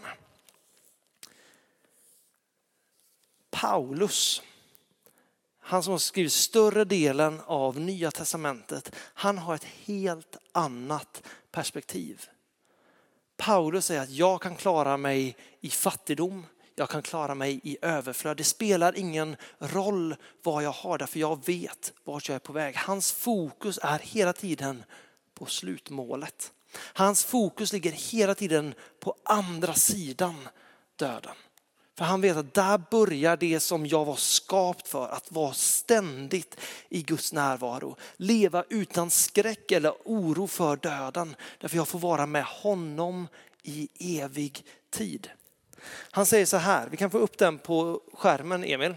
Paulus, 3.61 4.41
han 5.59 5.83
som 5.83 5.91
har 5.91 5.97
skrivit 5.97 6.33
större 6.33 6.85
delen 6.85 7.41
av 7.45 7.79
nya 7.79 8.11
testamentet, 8.11 8.95
han 8.97 9.37
har 9.37 9.55
ett 9.55 9.67
helt 9.85 10.37
annat 10.51 11.23
perspektiv. 11.51 12.25
Paulus 13.37 13.85
säger 13.85 14.01
att 14.01 14.09
jag 14.09 14.41
kan 14.41 14.55
klara 14.55 14.97
mig 14.97 15.37
i 15.61 15.69
fattigdom, 15.69 16.45
jag 16.75 16.89
kan 16.89 17.01
klara 17.01 17.35
mig 17.35 17.59
i 17.63 17.77
överflöd. 17.81 18.37
Det 18.37 18.43
spelar 18.43 18.97
ingen 18.97 19.35
roll 19.59 20.15
vad 20.43 20.63
jag 20.63 20.71
har 20.71 20.97
därför 20.97 21.19
jag 21.19 21.45
vet 21.45 21.93
vart 22.03 22.29
jag 22.29 22.35
är 22.35 22.39
på 22.39 22.53
väg. 22.53 22.75
Hans 22.77 23.11
fokus 23.11 23.79
är 23.83 23.99
hela 23.99 24.33
tiden 24.33 24.83
på 25.33 25.45
slutmålet. 25.45 26.51
Hans 26.77 27.25
fokus 27.25 27.73
ligger 27.73 27.91
hela 27.91 28.35
tiden 28.35 28.73
på 28.99 29.15
andra 29.23 29.73
sidan 29.73 30.47
döden. 30.95 31.35
För 31.97 32.05
han 32.05 32.21
vet 32.21 32.37
att 32.37 32.53
där 32.53 32.81
börjar 32.91 33.37
det 33.37 33.59
som 33.59 33.85
jag 33.85 34.05
var 34.05 34.15
skapt 34.15 34.87
för, 34.87 35.07
att 35.07 35.31
vara 35.31 35.53
ständigt 35.53 36.57
i 36.89 37.01
Guds 37.01 37.33
närvaro. 37.33 37.97
Leva 38.17 38.63
utan 38.69 39.09
skräck 39.09 39.71
eller 39.71 39.93
oro 40.05 40.47
för 40.47 40.75
döden. 40.75 41.35
Därför 41.59 41.77
jag 41.77 41.87
får 41.87 41.99
vara 41.99 42.25
med 42.25 42.43
honom 42.43 43.27
i 43.63 43.89
evig 44.21 44.65
tid. 44.89 45.29
Han 46.11 46.25
säger 46.25 46.45
så 46.45 46.57
här, 46.57 46.87
vi 46.89 46.97
kan 46.97 47.11
få 47.11 47.17
upp 47.17 47.37
den 47.37 47.57
på 47.57 48.01
skärmen 48.13 48.63
Emil. 48.63 48.95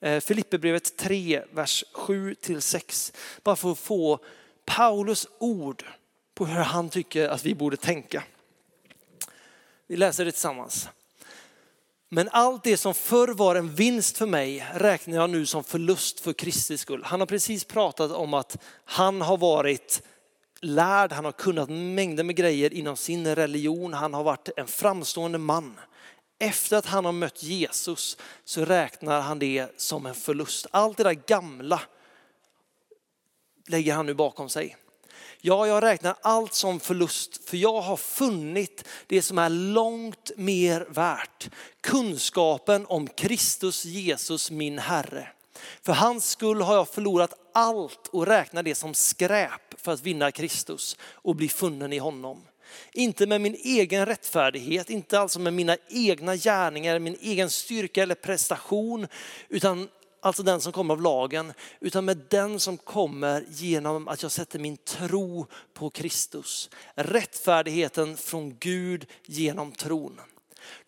Eh, 0.00 0.20
Filipperbrevet 0.20 0.96
3, 0.96 1.42
vers 1.50 1.84
7-6. 1.92 3.14
Bara 3.42 3.56
för 3.56 3.72
att 3.72 3.78
få 3.78 4.18
Paulus 4.64 5.28
ord 5.38 5.84
på 6.34 6.46
hur 6.46 6.60
han 6.60 6.90
tycker 6.90 7.28
att 7.28 7.44
vi 7.44 7.54
borde 7.54 7.76
tänka. 7.76 8.24
Vi 9.86 9.96
läser 9.96 10.24
det 10.24 10.32
tillsammans. 10.32 10.88
Men 12.08 12.28
allt 12.32 12.64
det 12.64 12.76
som 12.76 12.94
förr 12.94 13.28
var 13.28 13.54
en 13.54 13.74
vinst 13.74 14.18
för 14.18 14.26
mig 14.26 14.66
räknar 14.74 15.16
jag 15.16 15.30
nu 15.30 15.46
som 15.46 15.64
förlust 15.64 16.20
för 16.20 16.32
Kristi 16.32 16.78
skull. 16.78 17.02
Han 17.04 17.20
har 17.20 17.26
precis 17.26 17.64
pratat 17.64 18.10
om 18.10 18.34
att 18.34 18.58
han 18.84 19.20
har 19.20 19.36
varit 19.36 20.02
lärd, 20.60 21.12
han 21.12 21.24
har 21.24 21.32
kunnat 21.32 21.68
mängder 21.68 22.24
med 22.24 22.36
grejer 22.36 22.72
inom 22.72 22.96
sin 22.96 23.34
religion, 23.34 23.94
han 23.94 24.14
har 24.14 24.22
varit 24.22 24.48
en 24.56 24.66
framstående 24.66 25.38
man. 25.38 25.80
Efter 26.38 26.76
att 26.76 26.86
han 26.86 27.04
har 27.04 27.12
mött 27.12 27.42
Jesus 27.42 28.16
så 28.44 28.64
räknar 28.64 29.20
han 29.20 29.38
det 29.38 29.80
som 29.80 30.06
en 30.06 30.14
förlust. 30.14 30.66
Allt 30.70 30.96
det 30.96 31.04
där 31.04 31.12
gamla 31.12 31.80
lägger 33.68 33.94
han 33.94 34.06
nu 34.06 34.14
bakom 34.14 34.48
sig. 34.48 34.76
Ja, 35.48 35.66
jag 35.66 35.82
räknar 35.82 36.16
allt 36.20 36.54
som 36.54 36.80
förlust 36.80 37.48
för 37.48 37.56
jag 37.56 37.80
har 37.80 37.96
funnit 37.96 38.84
det 39.06 39.22
som 39.22 39.38
är 39.38 39.48
långt 39.48 40.30
mer 40.36 40.86
värt. 40.90 41.50
Kunskapen 41.80 42.86
om 42.86 43.06
Kristus 43.06 43.84
Jesus 43.84 44.50
min 44.50 44.78
Herre. 44.78 45.28
För 45.82 45.92
hans 45.92 46.30
skull 46.30 46.62
har 46.62 46.74
jag 46.74 46.88
förlorat 46.88 47.34
allt 47.54 48.08
och 48.10 48.26
räknar 48.26 48.62
det 48.62 48.74
som 48.74 48.94
skräp 48.94 49.80
för 49.80 49.92
att 49.92 50.02
vinna 50.02 50.32
Kristus 50.32 50.96
och 51.02 51.36
bli 51.36 51.48
funnen 51.48 51.92
i 51.92 51.98
honom. 51.98 52.42
Inte 52.92 53.26
med 53.26 53.40
min 53.40 53.54
egen 53.54 54.06
rättfärdighet, 54.06 54.90
inte 54.90 55.20
alltså 55.20 55.38
med 55.38 55.52
mina 55.52 55.76
egna 55.88 56.36
gärningar, 56.36 56.98
min 56.98 57.16
egen 57.20 57.50
styrka 57.50 58.02
eller 58.02 58.14
prestation, 58.14 59.06
utan 59.48 59.88
alltså 60.26 60.42
den 60.42 60.60
som 60.60 60.72
kommer 60.72 60.94
av 60.94 61.02
lagen, 61.02 61.52
utan 61.80 62.04
med 62.04 62.20
den 62.30 62.60
som 62.60 62.76
kommer 62.76 63.44
genom 63.48 64.08
att 64.08 64.22
jag 64.22 64.32
sätter 64.32 64.58
min 64.58 64.76
tro 64.76 65.46
på 65.74 65.90
Kristus. 65.90 66.70
Rättfärdigheten 66.94 68.16
från 68.16 68.56
Gud 68.58 69.06
genom 69.26 69.72
tron. 69.72 70.20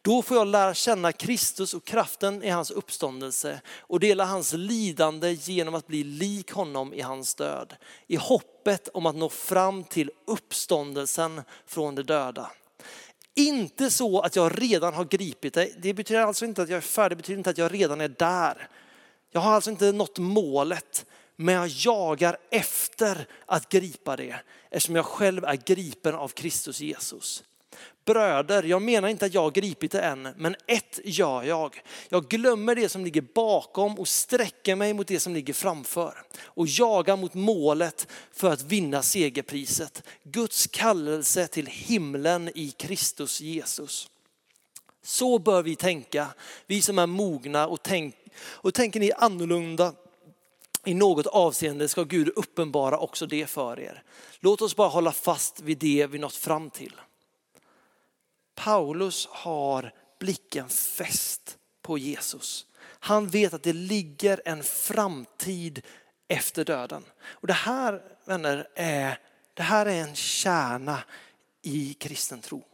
Då 0.03 0.23
får 0.23 0.37
jag 0.37 0.47
lära 0.47 0.75
känna 0.75 1.13
Kristus 1.13 1.75
och 1.75 1.85
kraften 1.85 2.43
i 2.43 2.49
hans 2.49 2.71
uppståndelse 2.71 3.61
och 3.79 4.01
dela 4.01 4.25
hans 4.25 4.53
lidande 4.53 5.33
genom 5.33 5.75
att 5.75 5.87
bli 5.87 6.05
lik 6.05 6.53
honom 6.53 6.95
i 6.95 7.01
hans 7.01 7.35
död. 7.35 7.77
I 8.07 8.17
hoppet 8.17 8.89
om 8.89 9.07
att 9.07 9.17
nå 9.17 9.29
fram 9.29 9.85
till 9.85 10.11
uppståndelsen 10.27 11.43
från 11.67 11.95
de 11.95 12.03
döda. 12.03 12.51
Inte 13.35 13.91
så 13.91 14.21
att 14.21 14.37
jag 14.37 14.63
redan 14.63 14.95
har 14.95 15.05
gripit 15.05 15.55
dig, 15.55 15.75
Det 15.83 15.95
betyder 15.95 16.21
alltså 16.21 16.45
inte 16.45 16.63
att 16.63 16.69
jag 16.69 16.77
är 16.77 16.81
färdig, 16.81 17.17
det 17.17 17.23
betyder 17.23 17.39
inte 17.39 17.51
att 17.51 17.59
jag 17.59 17.75
redan 17.75 18.01
är 18.01 18.09
där. 18.09 18.69
Jag 19.31 19.41
har 19.41 19.53
alltså 19.53 19.71
inte 19.71 19.93
nått 19.93 20.19
målet, 20.19 21.07
men 21.37 21.55
jag 21.55 21.69
jagar 21.69 22.37
efter 22.51 23.27
att 23.47 23.69
gripa 23.69 24.17
det 24.17 24.37
eftersom 24.71 24.97
jag 24.97 25.07
själv 25.07 25.45
är 25.45 25.57
gripen 25.67 26.15
av 26.15 26.29
Kristus 26.29 26.81
Jesus. 26.81 27.45
Bröder, 28.05 28.63
jag 28.63 28.83
menar 28.83 29.09
inte 29.09 29.27
att 29.27 29.35
jag 29.35 29.43
har 29.43 29.51
gripit 29.51 29.93
det 29.93 30.01
än, 30.01 30.29
men 30.37 30.57
ett 30.67 31.01
gör 31.05 31.43
jag. 31.43 31.83
Jag 32.09 32.29
glömmer 32.29 32.75
det 32.75 32.89
som 32.89 33.05
ligger 33.05 33.25
bakom 33.35 33.99
och 33.99 34.09
sträcker 34.09 34.77
mig 34.77 34.95
mot 34.95 35.07
det 35.07 35.21
som 35.21 35.35
ligger 35.35 35.55
framför. 35.55 36.23
Och 36.43 36.67
jagar 36.67 37.17
mot 37.17 37.35
målet 37.35 38.09
för 38.33 38.51
att 38.51 38.63
vinna 38.63 39.03
segerpriset. 39.03 40.03
Guds 40.23 40.67
kallelse 40.67 41.47
till 41.47 41.67
himlen 41.67 42.51
i 42.55 42.71
Kristus 42.71 43.41
Jesus. 43.41 44.11
Så 45.09 45.39
bör 45.39 45.63
vi 45.63 45.77
tänka, 45.77 46.29
vi 46.67 46.83
som 46.83 46.99
är 46.99 47.07
mogna 47.07 47.67
och, 47.67 47.83
tänk, 47.83 48.15
och 48.41 48.75
tänker 48.75 49.01
ni 49.01 49.13
annorlunda 49.13 49.95
i 50.85 50.95
något 50.95 51.27
avseende 51.27 51.89
ska 51.89 52.03
Gud 52.05 52.29
uppenbara 52.37 52.99
också 52.99 53.27
det 53.27 53.47
för 53.47 53.81
er. 53.81 54.03
Låt 54.41 54.63
oss 54.63 54.77
bara 54.77 54.89
hålla 54.89 55.13
fast 55.13 55.61
vid 55.61 55.79
det 55.79 56.07
vi 56.07 56.19
nått 56.19 56.35
fram 56.35 56.71
till. 56.71 56.93
Paulus 58.55 59.27
har 59.31 59.93
blicken 60.21 60.69
fäst 60.69 61.59
på 61.83 61.99
Jesus. 61.99 62.67
Han 62.81 63.29
vet 63.29 63.55
att 63.55 63.63
det 63.63 63.73
ligger 63.73 64.41
en 64.45 64.63
framtid 64.63 65.83
efter 66.29 66.65
döden. 66.65 67.05
Och 67.21 67.47
det 67.47 67.53
här 67.53 68.03
vänner 68.25 68.69
är, 68.75 69.19
det 69.55 69.63
här 69.63 69.87
är 69.87 70.03
en 70.03 70.15
kärna 70.15 71.03
i 71.63 71.95
kristen 71.95 72.41
tro. 72.41 72.68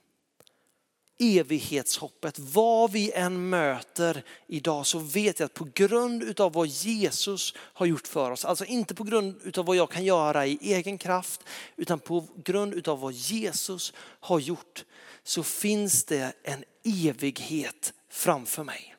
Evighetshoppet, 1.19 2.39
vad 2.39 2.93
vi 2.93 3.13
än 3.13 3.49
möter 3.49 4.25
idag 4.47 4.87
så 4.87 4.99
vet 4.99 5.41
jag 5.41 5.47
att 5.47 5.55
på 5.55 5.69
grund 5.75 6.41
av 6.41 6.53
vad 6.53 6.67
Jesus 6.67 7.55
har 7.57 7.87
gjort 7.87 8.07
för 8.07 8.31
oss, 8.31 8.45
alltså 8.45 8.65
inte 8.65 8.95
på 8.95 9.05
grund 9.05 9.59
av 9.59 9.67
vad 9.67 9.77
jag 9.77 9.91
kan 9.91 10.05
göra 10.05 10.47
i 10.47 10.59
egen 10.61 10.99
kraft, 10.99 11.41
utan 11.77 11.99
på 11.99 12.27
grund 12.45 12.89
av 12.89 13.01
vad 13.01 13.13
Jesus 13.13 13.93
har 13.99 14.39
gjort 14.39 14.85
så 15.23 15.43
finns 15.43 16.05
det 16.05 16.33
en 16.43 16.65
evighet 16.85 17.93
framför 18.11 18.65
mig. 18.65 18.97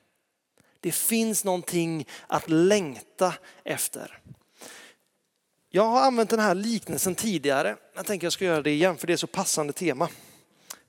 Det 0.80 0.92
finns 0.92 1.44
någonting 1.44 2.08
att 2.28 2.50
längta 2.50 3.34
efter. 3.64 4.22
Jag 5.70 5.84
har 5.84 6.02
använt 6.02 6.30
den 6.30 6.40
här 6.40 6.56
liknelsen 6.56 7.16
tidigare. 7.16 7.78
Jag 7.96 8.06
tänker 8.06 8.26
jag 8.26 8.34
ska 8.34 8.46
göra 8.46 8.62
det 8.62 8.72
igen 8.72 8.98
för 8.98 9.08
det 9.08 9.14
är 9.14 9.18
så 9.18 9.28
passande 9.28 9.74
tema. 9.74 10.10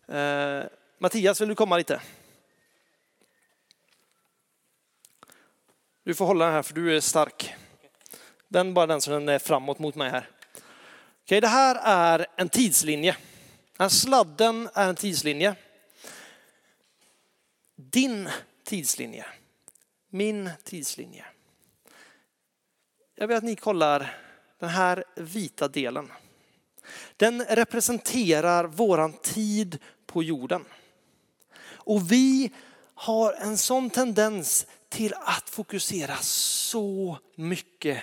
Eh, 0.08 0.64
Mattias, 0.98 1.40
vill 1.40 1.48
du 1.48 1.54
komma 1.54 1.76
lite? 1.76 2.00
Du 6.04 6.14
får 6.14 6.26
hålla 6.26 6.44
den 6.44 6.54
här 6.54 6.62
för 6.62 6.74
du 6.74 6.96
är 6.96 7.00
stark. 7.00 7.54
Den 8.48 8.74
bara 8.74 8.86
den 8.86 9.00
som 9.00 9.12
den 9.12 9.28
är 9.28 9.38
framåt 9.38 9.78
mot 9.78 9.94
mig 9.94 10.10
här. 10.10 10.30
Okej, 11.22 11.40
det 11.40 11.48
här 11.48 11.78
är 11.82 12.26
en 12.36 12.48
tidslinje. 12.48 13.12
Den 13.76 13.84
här 13.84 13.88
sladden 13.88 14.68
är 14.74 14.88
en 14.88 14.96
tidslinje. 14.96 15.54
Din 17.76 18.28
tidslinje, 18.64 19.26
min 20.08 20.50
tidslinje. 20.64 21.24
Jag 23.14 23.28
vill 23.28 23.36
att 23.36 23.44
ni 23.44 23.56
kollar 23.56 24.16
den 24.58 24.68
här 24.68 25.04
vita 25.16 25.68
delen. 25.68 26.12
Den 27.16 27.44
representerar 27.44 28.64
våran 28.64 29.12
tid 29.12 29.78
på 30.06 30.22
jorden. 30.22 30.64
Och 31.86 32.12
vi 32.12 32.50
har 32.94 33.32
en 33.32 33.58
sån 33.58 33.90
tendens 33.90 34.66
till 34.88 35.14
att 35.14 35.50
fokusera 35.50 36.16
så 36.20 37.18
mycket 37.36 38.02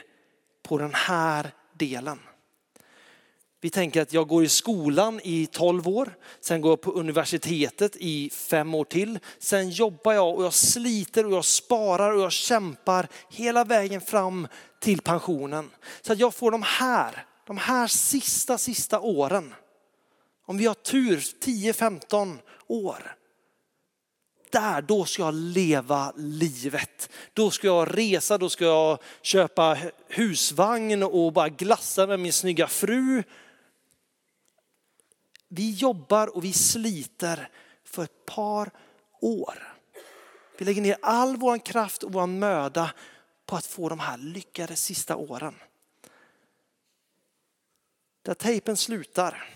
på 0.64 0.78
den 0.78 0.94
här 0.94 1.52
delen. 1.74 2.20
Vi 3.62 3.70
tänker 3.70 4.02
att 4.02 4.14
jag 4.14 4.28
går 4.28 4.44
i 4.44 4.50
skolan 4.50 5.20
i 5.24 5.46
12 5.46 5.88
år, 5.88 6.16
sen 6.40 6.62
går 6.62 6.72
jag 6.72 6.82
på 6.82 6.92
universitetet 6.92 7.96
i 7.96 8.30
fem 8.30 8.76
år 8.76 8.86
till. 8.86 9.20
Sen 9.40 9.70
jobbar 9.70 10.14
jag 10.14 10.36
och 10.36 10.44
jag 10.44 10.54
sliter 10.54 11.26
och 11.26 11.32
jag 11.32 11.46
sparar 11.46 12.12
och 12.12 12.22
jag 12.22 12.32
kämpar 12.32 13.08
hela 13.30 13.64
vägen 13.64 14.02
fram 14.02 14.48
till 14.80 15.02
pensionen. 15.02 15.70
Så 16.02 16.14
att 16.14 16.20
jag 16.20 16.34
får 16.34 16.52
de 16.52 16.64
här, 16.64 17.26
de 17.48 17.58
här 17.58 17.88
sista, 17.88 18.58
sista 18.58 19.00
åren. 19.00 19.54
Om 20.46 20.58
vi 20.58 20.66
har 20.66 20.74
tur, 20.74 21.18
10-15 21.18 22.38
år. 22.68 23.16
Där, 24.54 24.82
då 24.82 25.06
ska 25.06 25.24
jag 25.24 25.34
leva 25.34 26.14
livet. 26.16 27.10
Då 27.34 27.52
ska 27.52 27.68
jag 27.68 27.98
resa, 27.98 28.38
då 28.38 28.50
ska 28.50 28.66
jag 28.66 29.00
köpa 29.22 29.78
husvagn 30.08 31.04
och 31.04 31.34
bara 31.34 31.50
glassa 31.50 32.08
med 32.08 32.20
min 32.20 32.34
snygga 32.34 32.68
fru 32.68 33.24
vi 35.56 35.72
jobbar 35.72 36.36
och 36.36 36.44
vi 36.44 36.54
sliter 36.54 37.50
för 37.84 38.04
ett 38.04 38.26
par 38.26 38.72
år. 39.22 39.76
Vi 40.58 40.66
lägger 40.66 40.82
ner 40.82 40.98
all 41.02 41.38
vår 41.38 41.58
kraft 41.58 42.04
och 42.04 42.14
vår 42.14 42.28
möda 42.28 42.94
på 43.46 43.56
att 43.56 43.66
få 43.66 43.90
de 43.90 44.00
här 44.00 44.18
lyckade 44.18 44.76
sista 44.76 45.16
åren. 45.16 45.56
Där 48.22 48.34
tejpen 48.34 48.78
slutar, 48.78 49.50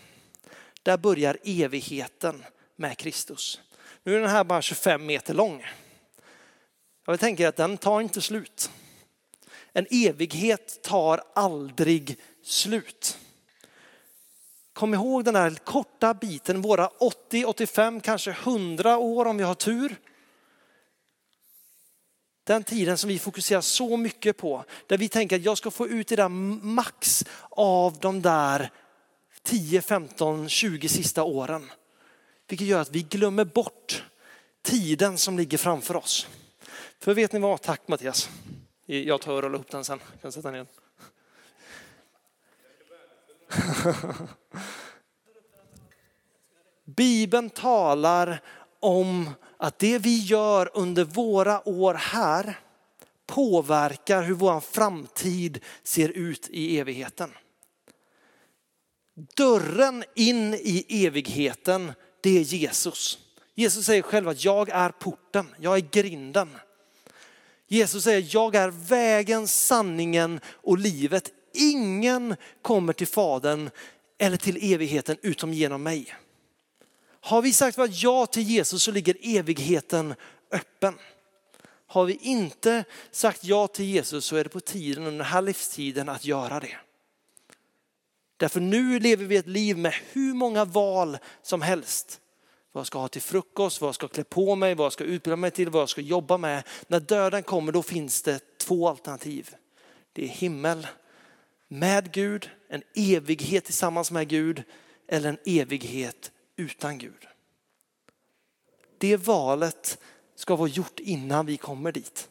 där 0.83 0.97
börjar 0.97 1.37
evigheten 1.43 2.43
med 2.75 2.97
Kristus. 2.97 3.61
Nu 4.07 4.15
är 4.15 4.19
den 4.19 4.29
här 4.29 4.43
bara 4.43 4.61
25 4.61 5.05
meter 5.05 5.33
lång. 5.33 5.65
Jag 7.05 7.19
tänker 7.19 7.47
att 7.47 7.55
den 7.55 7.77
tar 7.77 8.01
inte 8.01 8.21
slut. 8.21 8.71
En 9.73 9.87
evighet 9.91 10.81
tar 10.81 11.23
aldrig 11.35 12.19
slut. 12.43 13.17
Kom 14.73 14.93
ihåg 14.93 15.25
den 15.25 15.35
här 15.35 15.51
korta 15.51 16.13
biten, 16.13 16.61
våra 16.61 16.87
80, 16.87 17.45
85, 17.45 18.01
kanske 18.01 18.31
100 18.31 18.97
år 18.97 19.25
om 19.25 19.37
vi 19.37 19.43
har 19.43 19.55
tur. 19.55 19.95
Den 22.43 22.63
tiden 22.63 22.97
som 22.97 23.07
vi 23.07 23.19
fokuserar 23.19 23.61
så 23.61 23.97
mycket 23.97 24.37
på, 24.37 24.63
där 24.87 24.97
vi 24.97 25.09
tänker 25.09 25.35
att 25.35 25.45
jag 25.45 25.57
ska 25.57 25.71
få 25.71 25.87
ut 25.87 26.07
det 26.07 26.15
där 26.15 26.29
max 26.29 27.25
av 27.49 27.97
de 27.99 28.21
där 28.21 28.71
10, 29.43 29.81
15, 29.81 30.49
20 30.49 30.89
sista 30.89 31.23
åren. 31.23 31.69
Vilket 32.47 32.67
gör 32.67 32.81
att 32.81 32.95
vi 32.95 33.01
glömmer 33.01 33.45
bort 33.45 34.03
tiden 34.61 35.17
som 35.17 35.37
ligger 35.37 35.57
framför 35.57 35.95
oss. 35.95 36.27
För 36.99 37.13
vet 37.13 37.31
ni 37.31 37.39
vad, 37.39 37.61
tack 37.61 37.87
Mattias. 37.87 38.29
Jag 38.85 39.21
tar 39.21 39.33
och 39.33 39.43
rullar 39.43 39.59
upp 39.59 39.71
den 39.71 39.83
sen. 39.83 39.99
Jag 40.11 40.21
kan 40.21 40.31
sätta 40.31 40.51
ner 40.51 40.57
den. 40.57 40.67
Bibeln 46.85 47.49
talar 47.49 48.41
om 48.79 49.29
att 49.57 49.79
det 49.79 49.99
vi 49.99 50.17
gör 50.17 50.71
under 50.73 51.03
våra 51.03 51.69
år 51.69 51.93
här 51.93 52.59
påverkar 53.25 54.23
hur 54.23 54.33
vår 54.33 54.59
framtid 54.59 55.63
ser 55.83 56.09
ut 56.09 56.49
i 56.49 56.79
evigheten. 56.79 57.29
Dörren 59.35 60.03
in 60.15 60.53
i 60.53 61.05
evigheten, 61.05 61.93
det 62.27 62.39
är 62.39 62.41
Jesus. 62.41 63.17
Jesus 63.55 63.85
säger 63.85 64.01
själv 64.01 64.29
att 64.29 64.43
jag 64.43 64.69
är 64.69 64.89
porten, 64.89 65.47
jag 65.59 65.75
är 65.75 65.81
grinden. 65.91 66.49
Jesus 67.67 68.03
säger 68.03 68.29
jag 68.31 68.55
är 68.55 68.69
vägen, 68.69 69.47
sanningen 69.47 70.39
och 70.45 70.77
livet. 70.77 71.31
Ingen 71.53 72.35
kommer 72.61 72.93
till 72.93 73.07
Fadern 73.07 73.69
eller 74.17 74.37
till 74.37 74.73
evigheten 74.73 75.17
utom 75.21 75.53
genom 75.53 75.83
mig. 75.83 76.15
Har 77.19 77.41
vi 77.41 77.53
sagt 77.53 77.77
vad 77.77 77.89
ja 77.89 78.25
till 78.25 78.43
Jesus 78.43 78.83
så 78.83 78.91
ligger 78.91 79.17
evigheten 79.21 80.15
öppen. 80.51 80.93
Har 81.87 82.05
vi 82.05 82.13
inte 82.13 82.83
sagt 83.11 83.43
ja 83.43 83.67
till 83.67 83.85
Jesus 83.85 84.25
så 84.25 84.35
är 84.35 84.43
det 84.43 84.49
på 84.49 84.59
tiden 84.59 85.03
under 85.03 85.17
den 85.17 85.31
här 85.31 85.41
livstiden 85.41 86.09
att 86.09 86.25
göra 86.25 86.59
det. 86.59 86.77
Därför 88.37 88.59
nu 88.59 88.99
lever 88.99 89.25
vi 89.25 89.37
ett 89.37 89.47
liv 89.47 89.77
med 89.77 89.93
hur 90.11 90.33
många 90.33 90.65
val 90.65 91.17
som 91.41 91.61
helst. 91.61 92.21
Vad 92.71 92.79
jag 92.79 92.87
ska 92.87 92.99
ha 92.99 93.07
till 93.07 93.21
frukost, 93.21 93.81
vad 93.81 93.87
jag 93.87 93.95
ska 93.95 94.07
klä 94.07 94.23
på 94.23 94.55
mig, 94.55 94.75
vad 94.75 94.85
jag 94.85 94.93
ska 94.93 95.03
utbilda 95.03 95.35
mig 95.35 95.51
till, 95.51 95.69
vad 95.69 95.81
jag 95.81 95.89
ska 95.89 96.01
jobba 96.01 96.37
med. 96.37 96.63
När 96.87 96.99
döden 96.99 97.43
kommer 97.43 97.71
då 97.71 97.83
finns 97.83 98.21
det 98.21 98.57
två 98.57 98.89
alternativ. 98.89 99.55
Det 100.13 100.23
är 100.23 100.27
himmel 100.27 100.87
med 101.67 102.11
Gud, 102.11 102.49
en 102.69 102.83
evighet 102.95 103.65
tillsammans 103.65 104.11
med 104.11 104.27
Gud 104.27 104.63
eller 105.07 105.29
en 105.29 105.39
evighet 105.45 106.31
utan 106.55 106.97
Gud. 106.97 107.27
Det 108.97 109.17
valet 109.17 109.97
ska 110.35 110.55
vara 110.55 110.69
gjort 110.69 110.99
innan 110.99 111.45
vi 111.45 111.57
kommer 111.57 111.91
dit. 111.91 112.29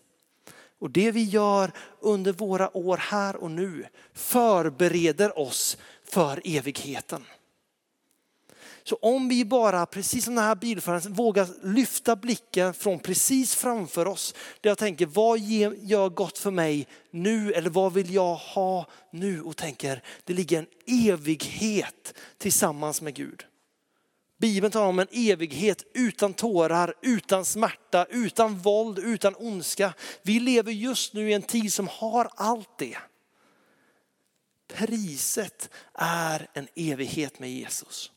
Och 0.79 0.91
det 0.91 1.11
vi 1.11 1.23
gör 1.23 1.73
under 2.01 2.33
våra 2.33 2.77
år 2.77 2.97
här 2.97 3.37
och 3.37 3.51
nu 3.51 3.87
förbereder 4.13 5.39
oss 5.39 5.79
för 6.11 6.41
evigheten. 6.45 7.25
Så 8.89 8.97
om 8.97 9.29
vi 9.29 9.45
bara, 9.45 9.87
precis 9.87 10.25
som 10.25 10.35
den 10.35 10.45
här 10.45 10.55
bilföraren, 10.55 11.13
vågar 11.13 11.49
lyfta 11.63 12.17
blicken 12.17 12.75
från 12.75 12.99
precis 12.99 13.55
framför 13.55 14.07
oss. 14.07 14.35
Där 14.61 14.71
jag 14.71 14.79
tänker, 14.79 15.07
vad 15.07 15.39
gör 15.39 16.09
gott 16.09 16.39
för 16.39 16.51
mig 16.51 16.87
nu? 17.11 17.53
Eller 17.53 17.71
vad 17.71 17.93
vill 17.93 18.15
jag 18.15 18.35
ha 18.35 18.87
nu? 19.13 19.43
Och 19.43 19.57
tänker, 19.57 20.03
det 20.25 20.33
ligger 20.33 20.59
en 20.59 20.67
evighet 21.09 22.15
tillsammans 22.39 23.03
med 23.03 23.15
Gud. 23.15 23.45
Bibeln 24.39 24.73
talar 24.73 24.87
om 24.87 24.99
en 24.99 25.09
evighet 25.13 25.85
utan 25.95 26.35
tårar, 26.35 26.95
utan 27.03 27.45
smärta, 27.45 28.07
utan 28.11 28.59
våld, 28.59 28.99
utan 28.99 29.35
ondska. 29.35 29.95
Vi 30.23 30.41
lever 30.41 30.73
just 30.73 31.15
nu 31.15 31.31
i 31.31 31.33
en 31.33 31.43
tid 31.43 31.73
som 31.73 31.89
har 31.89 32.29
allt 32.35 32.79
det. 32.79 32.97
Priset 34.67 35.71
är 35.95 36.49
en 36.53 36.69
evighet 36.75 37.39
med 37.39 37.51
Jesus. 37.51 38.13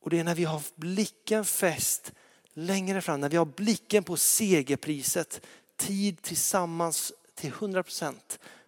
Och 0.00 0.10
det 0.10 0.18
är 0.18 0.24
när 0.24 0.34
vi 0.34 0.44
har 0.44 0.62
blicken 0.76 1.44
fäst 1.44 2.12
längre 2.52 3.00
fram, 3.00 3.20
när 3.20 3.28
vi 3.28 3.36
har 3.36 3.44
blicken 3.44 4.04
på 4.04 4.16
segerpriset, 4.16 5.46
tid 5.76 6.22
tillsammans 6.22 7.12
till 7.34 7.52
100% 7.52 8.14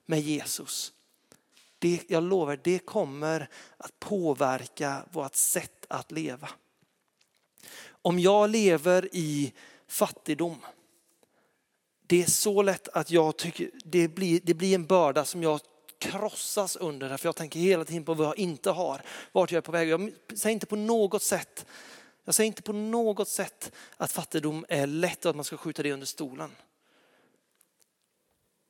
med 0.06 0.20
Jesus. 0.20 0.92
Det, 1.78 2.00
jag 2.08 2.22
lovar, 2.22 2.60
det 2.64 2.78
kommer 2.78 3.48
att 3.76 4.00
påverka 4.00 5.04
vårt 5.12 5.34
sätt 5.34 5.86
att 5.88 6.12
leva. 6.12 6.48
Om 7.88 8.18
jag 8.18 8.50
lever 8.50 9.08
i 9.12 9.52
fattigdom, 9.86 10.56
det 12.06 12.22
är 12.22 12.26
så 12.30 12.62
lätt 12.62 12.88
att 12.88 13.10
jag 13.10 13.36
tycker 13.36 13.70
det 13.84 14.08
blir, 14.08 14.40
det 14.44 14.54
blir 14.54 14.74
en 14.74 14.86
börda 14.86 15.24
som 15.24 15.42
jag 15.42 15.60
krossas 15.98 16.76
under. 16.76 17.16
För 17.16 17.28
jag 17.28 17.36
tänker 17.36 17.60
hela 17.60 17.84
tiden 17.84 18.04
på 18.04 18.14
vad 18.14 18.26
jag 18.26 18.38
inte 18.38 18.70
har, 18.70 19.02
vart 19.32 19.52
jag 19.52 19.56
är 19.56 19.62
på 19.62 19.72
väg. 19.72 19.88
Jag 19.88 20.12
säger 20.34 20.54
inte 20.54 20.66
på 20.66 20.76
något 20.76 21.22
sätt, 21.22 21.66
jag 22.24 22.34
säger 22.34 22.46
inte 22.46 22.62
på 22.62 22.72
något 22.72 23.28
sätt 23.28 23.72
att 23.96 24.12
fattigdom 24.12 24.64
är 24.68 24.86
lätt 24.86 25.24
och 25.24 25.30
att 25.30 25.36
man 25.36 25.44
ska 25.44 25.56
skjuta 25.56 25.82
det 25.82 25.92
under 25.92 26.06
stolen. 26.06 26.50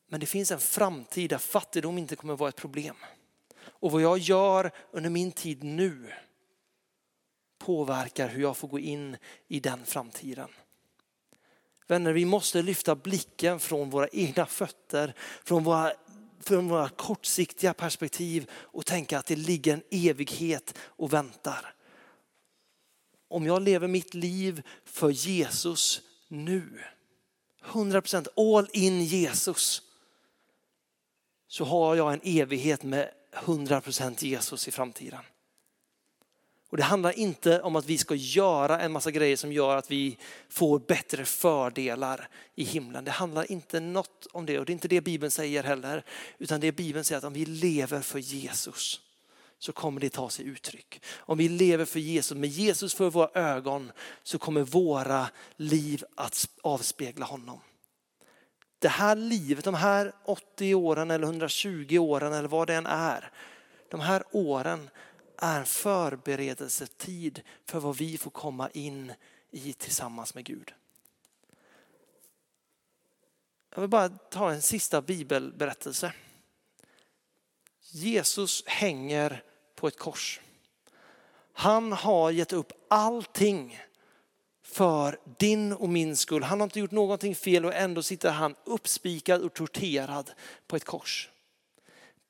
Men 0.09 0.21
det 0.21 0.27
finns 0.27 0.51
en 0.51 0.61
framtid 0.61 1.31
där 1.31 1.39
fattigdom 1.39 1.99
inte 1.99 2.17
kommer 2.17 2.35
att 2.35 2.41
vara 2.41 2.49
ett 2.49 2.57
problem. 2.57 2.97
Och 3.65 3.93
vad 3.93 4.03
jag 4.03 4.19
gör 4.19 4.71
under 4.91 5.11
min 5.11 5.33
tid 5.33 5.65
nu 5.65 6.13
påverkar 7.59 8.29
hur 8.29 8.43
jag 8.43 8.57
får 8.57 8.69
gå 8.69 8.79
in 8.79 9.17
i 9.49 9.61
den 9.61 9.85
framtiden. 9.85 10.49
Vänner, 11.87 12.13
vi 12.13 12.25
måste 12.25 12.63
lyfta 12.63 12.95
blicken 12.95 13.61
från 13.61 13.91
våra 13.91 14.09
egna 14.09 14.47
fötter, 14.47 15.15
från 15.45 15.65
våra, 15.65 15.93
från 16.41 16.69
våra 16.69 16.89
kortsiktiga 16.89 17.75
perspektiv 17.75 18.51
och 18.53 18.87
tänka 18.87 19.19
att 19.19 19.27
det 19.27 19.37
ligger 19.37 19.73
en 19.75 19.83
evighet 19.91 20.75
och 20.79 21.13
väntar. 21.13 21.75
Om 23.29 23.47
jag 23.47 23.63
lever 23.63 23.89
mitt 23.89 24.15
liv 24.15 24.63
för 24.85 25.11
Jesus 25.11 26.03
nu, 26.29 26.81
100% 27.65 28.29
all 28.37 28.69
in 28.73 29.05
Jesus, 29.05 29.83
så 31.49 31.65
har 31.65 31.97
jag 31.97 32.13
en 32.13 32.21
evighet 32.23 32.83
med 32.83 33.11
100% 33.33 34.25
Jesus 34.25 34.69
i 34.69 34.71
framtiden. 34.71 35.21
Och 36.69 36.77
det 36.77 36.83
handlar 36.83 37.19
inte 37.19 37.61
om 37.61 37.77
att 37.77 37.87
vi 37.87 37.99
ska 37.99 38.15
göra 38.15 38.81
en 38.81 38.93
massa 38.93 39.11
grejer 39.11 39.37
som 39.37 39.53
gör 39.53 39.77
att 39.77 39.91
vi 39.91 40.19
får 40.49 40.79
bättre 40.79 41.25
fördelar 41.25 42.29
i 42.55 42.65
himlen. 42.65 43.05
Det 43.05 43.11
handlar 43.11 43.53
inte 43.53 43.81
något 43.81 44.27
om 44.33 44.47
det 44.47 44.59
och 44.59 44.65
det 44.65 44.71
är 44.71 44.75
inte 44.75 44.89
det 44.89 45.01
Bibeln 45.01 45.31
säger 45.31 45.65
heller. 45.65 46.05
Utan 46.39 46.61
det 46.61 46.73
Bibeln 46.73 47.05
säger 47.05 47.19
att 47.19 47.25
om 47.25 47.33
vi 47.33 47.45
lever 47.45 48.01
för 48.01 48.19
Jesus 48.19 49.01
så 49.59 49.73
kommer 49.73 50.01
det 50.01 50.09
ta 50.09 50.31
sig 50.31 50.47
uttryck. 50.47 51.03
Om 51.17 51.39
vi 51.39 51.49
lever 51.49 51.85
för 51.85 52.01
Jesus, 52.01 52.39
med 52.39 52.51
Jesus 52.51 52.95
för 52.95 53.11
våra 53.11 53.41
ögon 53.41 53.93
så 54.23 54.39
kommer 54.39 54.63
våra 54.63 55.29
liv 55.57 56.05
att 56.15 56.49
avspegla 56.63 57.27
honom 57.27 57.61
det 58.79 58.89
här 58.89 59.17
livet, 59.17 59.65
de 59.65 59.75
här 59.75 60.13
80 60.25 60.75
åren 60.75 61.11
eller 61.11 61.25
120 61.25 61.99
åren 61.99 62.33
eller 62.33 62.49
vad 62.49 62.67
det 62.67 62.75
än 62.75 62.87
är. 62.87 63.31
De 63.91 64.01
här 64.01 64.23
åren 64.33 64.91
är 65.39 65.59
en 65.61 65.67
förberedelsetid 65.67 67.43
för 67.65 67.81
vad 67.81 67.97
vi 67.97 68.19
får 68.19 68.31
komma 68.31 68.71
in 68.71 69.13
i 69.51 69.73
tillsammans 69.73 70.35
med 70.35 70.45
Gud. 70.45 70.75
Jag 73.75 73.81
vill 73.81 73.91
bara 73.91 74.09
ta 74.09 74.53
en 74.53 74.63
sista 74.63 75.03
bibelberättelse. 75.03 76.13
Jesus 77.81 78.67
hänger 78.67 79.43
på 79.75 79.89
ett 79.89 79.99
kors. 79.99 80.41
Han 81.53 81.93
har 81.93 82.31
gett 82.31 82.53
upp 82.53 82.73
allting 82.89 83.81
för 84.63 85.19
din 85.39 85.73
och 85.73 85.89
min 85.89 86.17
skull. 86.17 86.43
Han 86.43 86.61
har 86.61 86.65
inte 86.65 86.81
gjort 86.81 86.91
någonting 86.91 87.35
fel 87.35 87.65
och 87.65 87.75
ändå 87.75 88.03
sitter 88.03 88.31
han 88.31 88.55
uppspikad 88.65 89.43
och 89.43 89.55
torterad 89.55 90.31
på 90.67 90.77
ett 90.77 90.85
kors. 90.85 91.31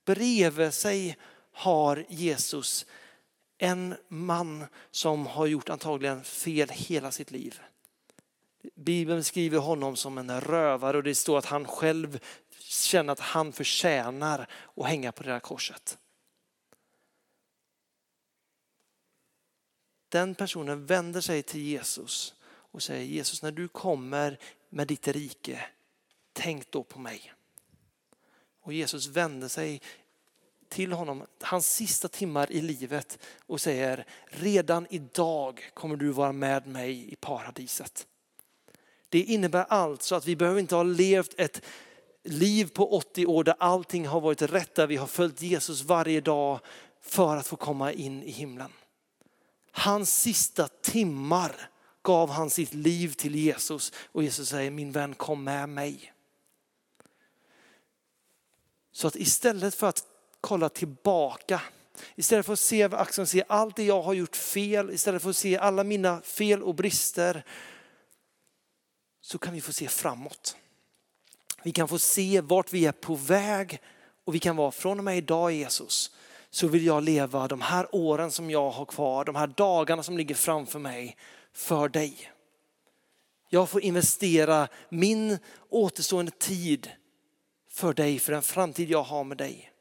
Bredvid 0.04 0.74
sig 0.74 1.16
har 1.56 2.04
Jesus 2.08 2.86
en 3.58 3.94
man 4.08 4.66
som 4.90 5.26
har 5.26 5.46
gjort 5.46 5.68
antagligen 5.68 6.24
fel 6.24 6.68
hela 6.68 7.10
sitt 7.10 7.30
liv. 7.30 7.60
Bibeln 8.74 9.24
skriver 9.24 9.58
honom 9.58 9.96
som 9.96 10.18
en 10.18 10.40
rövare 10.40 10.96
och 10.96 11.02
det 11.02 11.14
står 11.14 11.38
att 11.38 11.44
han 11.44 11.64
själv 11.64 12.20
känner 12.58 13.12
att 13.12 13.20
han 13.20 13.52
förtjänar 13.52 14.46
att 14.76 14.86
hänga 14.86 15.12
på 15.12 15.22
det 15.22 15.30
där 15.30 15.40
korset. 15.40 15.98
Den 20.08 20.34
personen 20.34 20.86
vänder 20.86 21.20
sig 21.20 21.42
till 21.42 21.60
Jesus 21.60 22.34
och 22.44 22.82
säger 22.82 23.04
Jesus 23.04 23.42
när 23.42 23.52
du 23.52 23.68
kommer 23.68 24.38
med 24.68 24.88
ditt 24.88 25.08
rike, 25.08 25.68
tänk 26.32 26.70
då 26.70 26.82
på 26.82 26.98
mig. 26.98 27.32
Och 28.60 28.72
Jesus 28.72 29.06
vände 29.06 29.48
sig 29.48 29.82
till 30.68 30.92
honom 30.92 31.26
hans 31.40 31.74
sista 31.74 32.08
timmar 32.08 32.52
i 32.52 32.60
livet 32.60 33.18
och 33.46 33.60
säger 33.60 34.06
redan 34.26 34.86
idag 34.90 35.70
kommer 35.74 35.96
du 35.96 36.08
vara 36.08 36.32
med 36.32 36.66
mig 36.66 37.12
i 37.12 37.16
paradiset. 37.16 38.06
Det 39.08 39.22
innebär 39.22 39.64
alltså 39.64 40.14
att 40.14 40.26
vi 40.26 40.36
behöver 40.36 40.60
inte 40.60 40.74
ha 40.74 40.82
levt 40.82 41.40
ett 41.40 41.62
liv 42.24 42.70
på 42.74 42.96
80 42.96 43.26
år 43.26 43.44
där 43.44 43.54
allting 43.58 44.06
har 44.06 44.20
varit 44.20 44.42
rätt, 44.42 44.74
där 44.74 44.86
vi 44.86 44.96
har 44.96 45.06
följt 45.06 45.42
Jesus 45.42 45.82
varje 45.82 46.20
dag 46.20 46.60
för 47.00 47.36
att 47.36 47.46
få 47.46 47.56
komma 47.56 47.92
in 47.92 48.22
i 48.22 48.30
himlen. 48.30 48.72
Hans 49.70 50.20
sista 50.20 50.68
timmar 50.68 51.70
gav 52.02 52.30
han 52.30 52.50
sitt 52.50 52.74
liv 52.74 53.12
till 53.12 53.34
Jesus 53.34 53.92
och 54.12 54.22
Jesus 54.22 54.48
säger 54.48 54.70
min 54.70 54.92
vän 54.92 55.14
kom 55.14 55.44
med 55.44 55.68
mig. 55.68 56.12
Så 58.92 59.08
att 59.08 59.16
istället 59.16 59.74
för 59.74 59.86
att 59.86 60.06
kolla 60.46 60.68
tillbaka, 60.68 61.60
istället 62.14 62.46
för 62.46 62.52
att 62.52 62.60
se 62.60 62.82
över 62.82 62.98
axeln, 62.98 63.26
se 63.26 63.44
allt 63.48 63.76
det 63.76 63.84
jag 63.84 64.02
har 64.02 64.14
gjort 64.14 64.36
fel, 64.36 64.90
istället 64.90 65.22
för 65.22 65.30
att 65.30 65.36
se 65.36 65.58
alla 65.58 65.84
mina 65.84 66.20
fel 66.20 66.62
och 66.62 66.74
brister, 66.74 67.44
så 69.20 69.38
kan 69.38 69.54
vi 69.54 69.60
få 69.60 69.72
se 69.72 69.88
framåt. 69.88 70.56
Vi 71.62 71.72
kan 71.72 71.88
få 71.88 71.98
se 71.98 72.40
vart 72.40 72.72
vi 72.72 72.86
är 72.86 72.92
på 72.92 73.14
väg 73.14 73.80
och 74.24 74.34
vi 74.34 74.38
kan 74.38 74.56
vara 74.56 74.70
från 74.70 74.98
och 74.98 75.04
med 75.04 75.18
idag 75.18 75.52
Jesus 75.52 76.10
så 76.50 76.68
vill 76.68 76.86
jag 76.86 77.02
leva 77.02 77.48
de 77.48 77.60
här 77.60 77.94
åren 77.94 78.30
som 78.30 78.50
jag 78.50 78.70
har 78.70 78.84
kvar, 78.84 79.24
de 79.24 79.34
här 79.34 79.46
dagarna 79.46 80.02
som 80.02 80.16
ligger 80.16 80.34
framför 80.34 80.78
mig 80.78 81.16
för 81.52 81.88
dig. 81.88 82.32
Jag 83.48 83.68
får 83.68 83.82
investera 83.82 84.68
min 84.88 85.38
återstående 85.68 86.30
tid 86.30 86.90
för 87.70 87.94
dig, 87.94 88.18
för 88.18 88.32
den 88.32 88.42
framtid 88.42 88.90
jag 88.90 89.02
har 89.02 89.24
med 89.24 89.36
dig. 89.36 89.72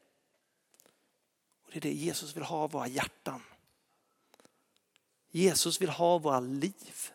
Det 1.76 1.80
är 1.88 1.90
det 1.90 1.96
Jesus 1.96 2.36
vill 2.36 2.42
ha 2.42 2.66
våra 2.66 2.88
hjärtan. 2.88 3.42
Jesus 5.30 5.80
vill 5.80 5.88
ha 5.88 6.18
våra 6.18 6.40
liv. 6.40 7.10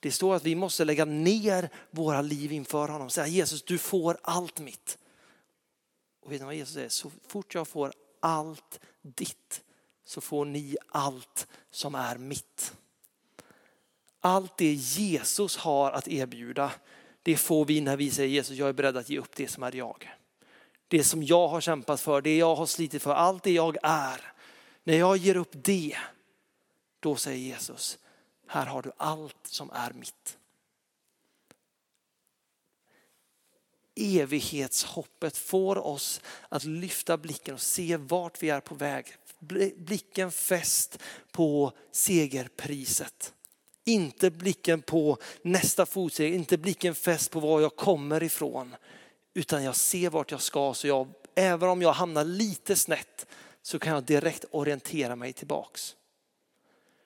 Det 0.00 0.12
står 0.12 0.34
att 0.34 0.44
vi 0.44 0.54
måste 0.54 0.84
lägga 0.84 1.04
ner 1.04 1.70
våra 1.90 2.22
liv 2.22 2.52
inför 2.52 2.88
honom. 2.88 3.10
Säga 3.10 3.26
Jesus 3.26 3.62
du 3.62 3.78
får 3.78 4.18
allt 4.22 4.60
mitt. 4.60 4.98
Och 6.20 6.32
vet 6.32 6.40
ni 6.40 6.44
vad 6.44 6.54
Jesus 6.54 6.74
säger? 6.74 6.88
Så 6.88 7.10
fort 7.26 7.54
jag 7.54 7.68
får 7.68 7.92
allt 8.20 8.80
ditt 9.02 9.62
så 10.04 10.20
får 10.20 10.44
ni 10.44 10.76
allt 10.88 11.46
som 11.70 11.94
är 11.94 12.18
mitt. 12.18 12.74
Allt 14.20 14.56
det 14.56 14.72
Jesus 14.72 15.56
har 15.56 15.92
att 15.92 16.08
erbjuda, 16.08 16.72
det 17.22 17.36
får 17.36 17.64
vi 17.64 17.80
när 17.80 17.96
vi 17.96 18.10
säger 18.10 18.28
Jesus, 18.28 18.56
jag 18.56 18.68
är 18.68 18.72
beredd 18.72 18.96
att 18.96 19.08
ge 19.08 19.18
upp 19.18 19.36
det 19.36 19.48
som 19.48 19.62
är 19.62 19.76
jag. 19.76 20.17
Det 20.88 21.04
som 21.04 21.22
jag 21.22 21.48
har 21.48 21.60
kämpat 21.60 22.00
för, 22.00 22.20
det 22.20 22.36
jag 22.36 22.54
har 22.54 22.66
slitit 22.66 23.02
för, 23.02 23.14
allt 23.14 23.42
det 23.42 23.52
jag 23.52 23.76
är. 23.82 24.32
När 24.84 24.96
jag 24.96 25.16
ger 25.16 25.36
upp 25.36 25.52
det, 25.52 25.96
då 27.00 27.16
säger 27.16 27.38
Jesus, 27.38 27.98
här 28.46 28.66
har 28.66 28.82
du 28.82 28.92
allt 28.96 29.36
som 29.42 29.70
är 29.70 29.92
mitt. 29.92 30.38
Evighetshoppet 34.00 35.36
får 35.36 35.78
oss 35.78 36.20
att 36.48 36.64
lyfta 36.64 37.16
blicken 37.16 37.54
och 37.54 37.60
se 37.60 37.96
vart 37.96 38.42
vi 38.42 38.50
är 38.50 38.60
på 38.60 38.74
väg. 38.74 39.06
Blicken 39.76 40.32
fäst 40.32 40.98
på 41.32 41.72
segerpriset. 41.92 43.32
Inte 43.84 44.30
blicken 44.30 44.82
på 44.82 45.18
nästa 45.42 45.86
fotsteg, 45.86 46.34
inte 46.34 46.58
blicken 46.58 46.94
fäst 46.94 47.30
på 47.30 47.40
var 47.40 47.60
jag 47.60 47.76
kommer 47.76 48.22
ifrån. 48.22 48.74
Utan 49.34 49.64
jag 49.64 49.76
ser 49.76 50.10
vart 50.10 50.30
jag 50.30 50.42
ska 50.42 50.74
så 50.74 50.86
jag, 50.86 51.08
även 51.34 51.68
om 51.68 51.82
jag 51.82 51.92
hamnar 51.92 52.24
lite 52.24 52.76
snett 52.76 53.26
så 53.62 53.78
kan 53.78 53.92
jag 53.92 54.04
direkt 54.04 54.44
orientera 54.50 55.16
mig 55.16 55.32
tillbaks. 55.32 55.96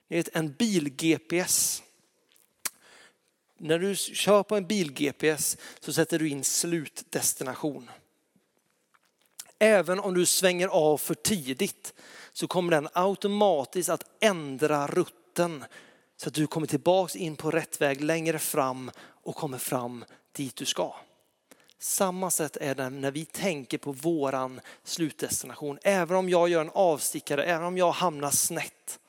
En 0.09 0.53
bil-GPS. 0.53 1.83
När 3.59 3.79
du 3.79 3.97
kör 3.97 4.43
på 4.43 4.57
en 4.57 4.67
bil-GPS 4.67 5.57
så 5.81 5.93
sätter 5.93 6.19
du 6.19 6.29
in 6.29 6.45
slutdestination. 6.45 7.91
Även 9.59 10.01
om 10.01 10.15
du 10.15 10.27
svänger 10.27 10.69
av 10.69 10.99
för 10.99 11.15
tidigt 11.15 11.95
så 12.33 12.47
kommer 12.47 12.71
den 12.71 12.89
automatiskt 12.93 13.89
att 13.89 14.05
ändra 14.21 14.87
rutten 14.87 15.65
så 16.17 16.29
att 16.29 16.35
du 16.35 16.47
kommer 16.47 16.67
tillbaks 16.67 17.17
in 17.17 17.37
på 17.37 17.51
rätt 17.51 17.81
väg 17.81 18.01
längre 18.01 18.39
fram 18.39 18.91
och 19.23 19.37
kommer 19.37 19.59
fram 19.59 20.05
dit 20.33 20.57
du 20.57 20.65
ska. 20.65 20.95
Samma 21.83 22.31
sätt 22.31 22.57
är 22.57 22.75
det 22.75 22.91
när 22.91 23.11
vi 23.11 23.25
tänker 23.25 23.79
på 23.79 23.93
våran 23.93 24.61
slutdestination. 24.85 25.79
Även 25.83 26.17
om 26.17 26.29
jag 26.29 26.49
gör 26.49 26.61
en 26.61 26.71
avstickare, 26.75 27.45
även 27.45 27.67
om 27.67 27.79
jag 27.79 27.93
hamnar 27.93 28.31
snett. 28.31 29.01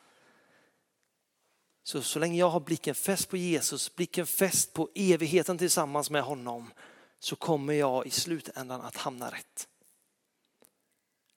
Så, 1.83 2.01
så 2.01 2.19
länge 2.19 2.39
jag 2.39 2.49
har 2.49 2.59
blicken 2.59 2.95
fäst 2.95 3.29
på 3.29 3.37
Jesus, 3.37 3.95
blicken 3.95 4.25
fäst 4.25 4.73
på 4.73 4.89
evigheten 4.95 5.57
tillsammans 5.57 6.09
med 6.09 6.23
honom, 6.23 6.71
så 7.19 7.35
kommer 7.35 7.73
jag 7.73 8.07
i 8.07 8.09
slutändan 8.09 8.81
att 8.81 8.97
hamna 8.97 9.31
rätt. 9.31 9.67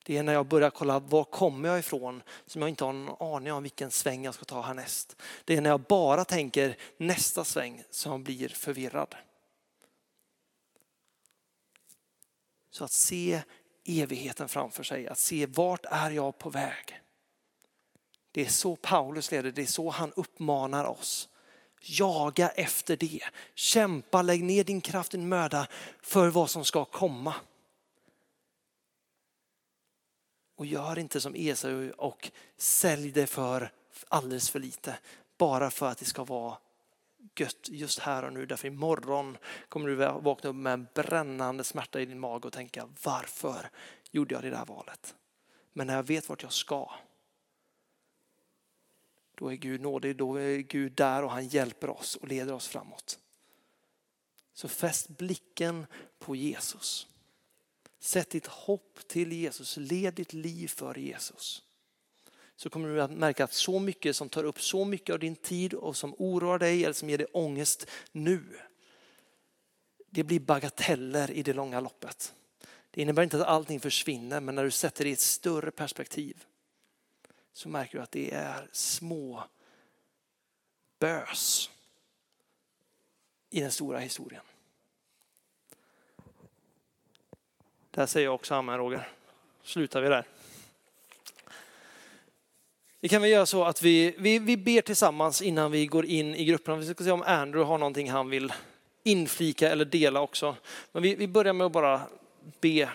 Det 0.05 0.17
är 0.17 0.23
när 0.23 0.33
jag 0.33 0.47
börjar 0.47 0.71
kolla 0.71 0.99
var 0.99 1.25
kommer 1.25 1.69
jag 1.69 1.79
ifrån 1.79 2.23
som 2.47 2.63
jag 2.63 2.69
inte 2.69 2.85
har 2.85 2.93
någon 2.93 3.35
aning 3.37 3.53
om 3.53 3.63
vilken 3.63 3.91
sväng 3.91 4.25
jag 4.25 4.35
ska 4.35 4.45
ta 4.45 4.61
härnäst. 4.61 5.17
Det 5.45 5.57
är 5.57 5.61
när 5.61 5.71
jag 5.71 5.81
bara 5.81 6.25
tänker 6.25 6.77
nästa 6.97 7.45
sväng 7.45 7.83
som 7.91 8.13
jag 8.13 8.21
blir 8.21 8.49
förvirrad. 8.49 9.15
Så 12.77 12.85
att 12.85 12.93
se 12.93 13.43
evigheten 13.85 14.49
framför 14.49 14.83
sig, 14.83 15.09
att 15.09 15.19
se 15.19 15.47
vart 15.47 15.85
är 15.85 16.11
jag 16.11 16.39
på 16.39 16.51
väg. 16.51 17.01
Det 18.33 18.47
är 18.47 18.51
så 18.51 18.77
Paulus 18.77 19.31
leder, 19.31 19.53
det 19.53 19.63
är 19.63 19.67
så 19.67 19.91
han 19.91 20.13
uppmanar 20.13 20.85
oss. 20.85 21.29
Jaga 21.81 22.49
efter 22.49 22.97
det, 22.97 23.23
kämpa, 23.55 24.23
lägg 24.23 24.45
ner 24.45 24.65
din 24.65 24.81
kraft, 24.81 25.13
din 25.13 25.29
möda 25.29 25.69
för 26.03 26.29
vad 26.29 26.51
som 26.51 26.65
ska 26.65 26.85
komma. 26.85 27.35
Och 30.57 30.67
gör 30.67 30.99
inte 30.99 31.21
som 31.21 31.35
Esau 31.37 31.91
och 31.91 32.31
sälj 32.57 33.11
det 33.11 33.27
för 33.27 33.73
alldeles 34.09 34.51
för 34.51 34.61
lite. 34.61 34.99
Bara 35.39 35.71
för 35.71 35.87
att 35.87 35.99
det 35.99 36.05
ska 36.05 36.25
vara 36.25 36.59
gött 37.35 37.69
just 37.69 37.99
här 37.99 38.23
och 38.23 38.33
nu. 38.33 38.47
Därför 38.47 38.69
imorgon 38.69 39.39
kommer 39.69 39.89
du 39.89 39.95
vakna 39.97 40.51
upp 40.51 40.57
med 40.57 40.73
en 40.73 40.87
brännande 40.95 41.65
smärta 41.65 42.01
i 42.01 42.07
din 42.07 42.21
mage 42.21 42.47
och 42.47 42.53
tänka 42.53 42.89
varför 43.03 43.71
gjorde 44.11 44.35
jag 44.35 44.43
det 44.43 44.51
där 44.51 44.65
valet? 44.65 45.15
Men 45.73 45.87
när 45.87 45.95
jag 45.95 46.03
vet 46.03 46.29
vart 46.29 46.43
jag 46.43 46.53
ska, 46.53 46.91
då 49.35 49.53
är 49.53 49.57
Gud 49.57 49.81
nådig, 49.81 50.17
då 50.17 50.37
är 50.37 50.59
Gud 50.59 50.93
där 50.93 51.23
och 51.23 51.31
han 51.31 51.49
hjälper 51.49 51.91
oss 51.91 52.17
och 52.17 52.29
leder 52.29 52.53
oss 52.53 52.69
framåt. 52.69 53.19
Så 54.53 54.69
fäst 54.69 55.09
blicken 55.09 55.87
på 56.19 56.37
Jesus. 56.37 57.07
Sätt 57.99 58.31
ditt 58.31 58.47
hopp 58.47 59.09
till 59.09 59.33
Jesus, 59.33 59.77
led 59.77 60.15
ditt 60.15 60.33
liv 60.33 60.69
för 60.69 60.99
Jesus. 60.99 61.66
Så 62.57 62.71
kommer 62.71 62.89
du 62.89 63.03
att 63.03 63.11
märka 63.11 63.45
att 63.45 63.53
så 63.53 63.79
mycket 63.79 64.17
som 64.17 64.29
tar 64.29 64.45
upp 64.45 64.61
så 64.61 64.85
mycket 64.85 65.13
av 65.13 65.19
din 65.19 65.37
tid 65.37 65.75
och 65.75 65.97
som 65.97 66.15
oroar 66.19 66.59
dig 66.59 66.85
eller 66.85 66.93
som 66.93 67.11
ger 67.11 67.19
dig 67.19 67.27
ångest 67.33 67.87
nu. 68.13 68.43
Det 70.11 70.25
blir 70.25 70.41
bagateller 70.41 71.31
i 71.31 71.43
det 71.43 71.53
långa 71.53 71.81
loppet. 71.81 72.35
Det 72.91 73.03
innebär 73.03 73.23
inte 73.23 73.37
att 73.37 73.47
allting 73.47 73.81
försvinner 73.81 74.41
men 74.41 74.55
när 74.55 74.65
du 74.65 74.71
sätter 74.71 75.05
det 75.05 75.11
i 75.11 75.13
ett 75.13 75.21
större 75.21 75.71
perspektiv 75.71 76.45
så 77.53 77.69
märker 77.69 77.99
du 77.99 78.03
att 78.03 78.11
det 78.11 78.35
är 78.35 78.69
små 78.73 79.45
bös 80.99 81.71
i 83.51 83.61
den 83.61 83.71
stora 83.71 83.99
historien. 83.99 84.43
Där 87.91 88.07
säger 88.07 88.27
jag 88.27 88.35
också 88.35 88.55
amen 88.55 88.79
Roger. 88.79 89.09
Slutar 89.63 90.01
vi 90.01 90.09
där. 90.09 90.25
Vi 93.07 93.11
kan 93.11 93.23
väl 93.23 93.31
göra 93.31 93.47
så 93.47 93.65
att 93.65 93.83
vi, 93.83 94.15
vi, 94.19 94.39
vi 94.39 94.57
ber 94.57 94.81
tillsammans 94.81 95.43
innan 95.43 95.71
vi 95.71 95.87
går 95.87 96.07
in 96.07 96.35
i 96.35 96.45
grupperna. 96.45 96.77
Vi 96.77 96.95
ska 96.95 97.05
se 97.05 97.11
om 97.11 97.23
Andrew 97.23 97.65
har 97.65 97.79
någonting 97.79 98.11
han 98.11 98.31
vill 98.31 98.53
inflika 99.05 99.71
eller 99.71 99.85
dela 99.85 100.21
också. 100.21 100.57
Men 100.93 101.03
vi, 101.03 101.15
vi 101.15 101.29
börjar 101.29 101.53
med 101.53 101.67
att 101.67 101.73
bara 101.73 102.01
be. 102.61 102.89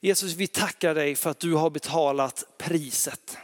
Jesus, 0.00 0.34
vi 0.34 0.46
tackar 0.46 0.94
dig 0.94 1.14
för 1.14 1.30
att 1.30 1.38
du 1.38 1.54
har 1.54 1.70
betalat 1.70 2.44
priset. 2.58 3.38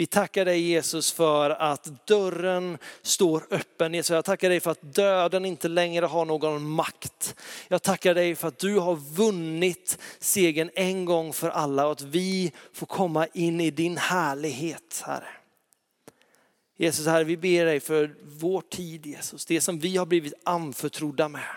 Vi 0.00 0.06
tackar 0.06 0.44
dig 0.44 0.60
Jesus 0.60 1.12
för 1.12 1.50
att 1.50 2.06
dörren 2.06 2.78
står 3.02 3.46
öppen. 3.50 3.94
Jesus, 3.94 4.10
jag 4.10 4.24
tackar 4.24 4.48
dig 4.48 4.60
för 4.60 4.70
att 4.70 4.94
döden 4.94 5.44
inte 5.44 5.68
längre 5.68 6.06
har 6.06 6.24
någon 6.24 6.70
makt. 6.70 7.34
Jag 7.68 7.82
tackar 7.82 8.14
dig 8.14 8.34
för 8.34 8.48
att 8.48 8.58
du 8.58 8.78
har 8.78 8.96
vunnit 8.96 9.98
segern 10.18 10.70
en 10.74 11.04
gång 11.04 11.32
för 11.32 11.48
alla 11.48 11.86
och 11.86 11.92
att 11.92 12.02
vi 12.02 12.52
får 12.72 12.86
komma 12.86 13.26
in 13.26 13.60
i 13.60 13.70
din 13.70 13.96
härlighet, 13.96 15.02
Herre. 15.06 15.28
Jesus, 16.76 17.06
Herre, 17.06 17.24
vi 17.24 17.36
ber 17.36 17.64
dig 17.64 17.80
för 17.80 18.14
vår 18.22 18.60
tid, 18.60 19.06
Jesus. 19.06 19.46
Det 19.46 19.60
som 19.60 19.78
vi 19.78 19.96
har 19.96 20.06
blivit 20.06 20.34
anförtrodda 20.44 21.28
med. 21.28 21.56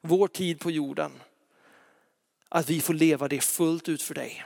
Vår 0.00 0.28
tid 0.28 0.60
på 0.60 0.70
jorden. 0.70 1.12
Att 2.48 2.70
vi 2.70 2.80
får 2.80 2.94
leva 2.94 3.28
det 3.28 3.44
fullt 3.44 3.88
ut 3.88 4.02
för 4.02 4.14
dig. 4.14 4.44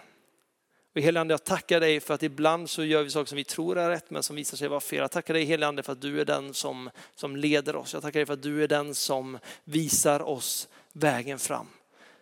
Och 0.99 1.03
helige 1.03 1.33
jag 1.33 1.45
tackar 1.45 1.81
dig 1.81 2.01
för 2.01 2.15
att 2.15 2.23
ibland 2.23 2.71
så 2.71 2.85
gör 2.85 3.03
vi 3.03 3.11
saker 3.11 3.29
som 3.29 3.37
vi 3.37 3.45
tror 3.45 3.79
är 3.79 3.91
rätt 3.91 4.11
men 4.11 4.23
som 4.23 4.37
visar 4.37 4.57
sig 4.57 4.69
vara 4.69 4.81
fel. 4.81 4.99
Jag 4.99 5.11
tackar 5.11 5.35
dig 5.35 5.45
helige 5.45 5.83
för 5.83 5.93
att 5.93 6.01
du 6.01 6.21
är 6.21 6.25
den 6.25 6.55
som, 6.55 6.91
som 7.15 7.37
leder 7.37 7.77
oss. 7.77 7.93
Jag 7.93 8.03
tackar 8.03 8.19
dig 8.19 8.27
för 8.27 8.33
att 8.33 8.43
du 8.43 8.63
är 8.63 8.69
den 8.69 8.95
som 8.95 9.39
visar 9.65 10.23
oss 10.23 10.69
vägen 10.93 11.39
fram. 11.39 11.67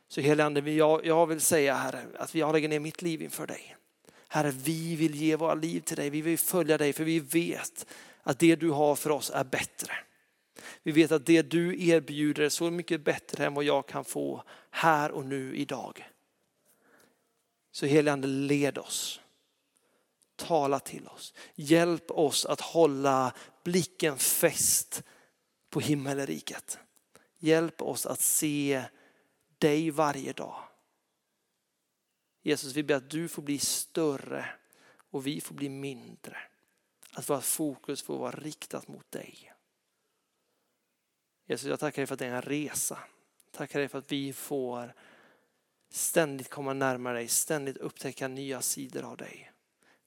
Så 0.09 0.21
helige 0.21 0.71
jag, 0.71 1.07
jag 1.07 1.27
vill 1.27 1.41
säga 1.41 1.75
Herre 1.75 2.05
att 2.19 2.35
jag 2.35 2.53
lägger 2.53 2.69
ner 2.69 2.81
mitt 2.81 3.03
liv 3.03 3.23
inför 3.23 3.47
dig. 3.47 3.77
Herre, 4.29 4.51
vi 4.51 4.97
vill 4.97 5.15
ge 5.15 5.37
våra 5.37 5.55
liv 5.55 5.81
till 5.81 5.97
dig. 5.97 6.11
Vi 6.11 6.21
vill 6.21 6.39
följa 6.39 6.79
dig 6.79 6.93
för 6.93 7.05
vi 7.05 7.19
vet 7.19 7.87
att 8.23 8.39
det 8.39 8.57
du 8.57 8.71
har 8.71 8.97
för 8.97 9.11
oss 9.11 9.31
är 9.35 9.45
bättre. 9.45 9.93
Vi 10.83 10.93
vet 10.93 11.13
att 11.13 11.27
det 11.27 11.43
du 11.43 11.89
erbjuder 11.89 12.43
är 12.43 12.49
så 12.49 12.71
mycket 12.71 13.05
bättre 13.05 13.47
än 13.47 13.55
vad 13.55 13.65
jag 13.65 13.87
kan 13.87 14.05
få 14.05 14.43
här 14.71 15.11
och 15.11 15.25
nu 15.25 15.57
idag. 15.57 16.07
Så 17.77 17.87
helige 17.87 18.13
Ande, 18.13 18.29
led 18.29 18.79
oss. 18.79 19.21
Tala 20.37 20.81
till 20.81 21.09
oss. 21.09 21.35
Hjälp 21.55 22.11
oss 22.11 22.47
att 22.47 22.61
hålla 22.61 23.35
blicken 23.65 24.19
fäst 24.19 25.03
på 25.71 25.81
himmelriket. 25.81 26.79
Hjälp 27.39 27.83
oss 27.83 28.07
att 28.07 28.21
se 28.21 28.85
dig 29.59 29.91
varje 29.91 30.33
dag. 30.33 30.63
Jesus, 32.43 32.75
vi 32.75 32.83
ber 32.83 32.95
att 32.95 33.11
du 33.11 33.29
får 33.29 33.43
bli 33.43 33.59
större 33.59 34.49
och 35.11 35.27
vi 35.27 35.41
får 35.41 35.55
bli 35.55 35.69
mindre. 35.69 36.39
Att 37.13 37.31
vårt 37.31 37.45
fokus 37.45 38.03
får 38.03 38.19
vara 38.19 38.41
riktat 38.41 38.89
mot 38.89 39.11
dig. 39.11 39.53
Jesus, 41.47 41.69
jag 41.69 41.81
tackar 41.81 42.03
dig 42.03 42.07
för 42.07 42.15
att 42.15 42.19
det 42.19 42.27
är 42.27 42.35
en 42.35 42.43
resa. 42.43 42.99
Tackar 43.51 43.79
dig 43.79 43.89
för 43.89 43.99
att 43.99 44.13
vi 44.13 44.33
får 44.33 44.95
ständigt 45.91 46.51
komma 46.51 46.73
närmare 46.73 47.19
dig, 47.19 47.29
ständigt 47.29 47.77
upptäcka 47.77 48.29
nya 48.29 48.63
sidor 48.63 49.03
av 49.03 49.17
dig. 49.17 49.53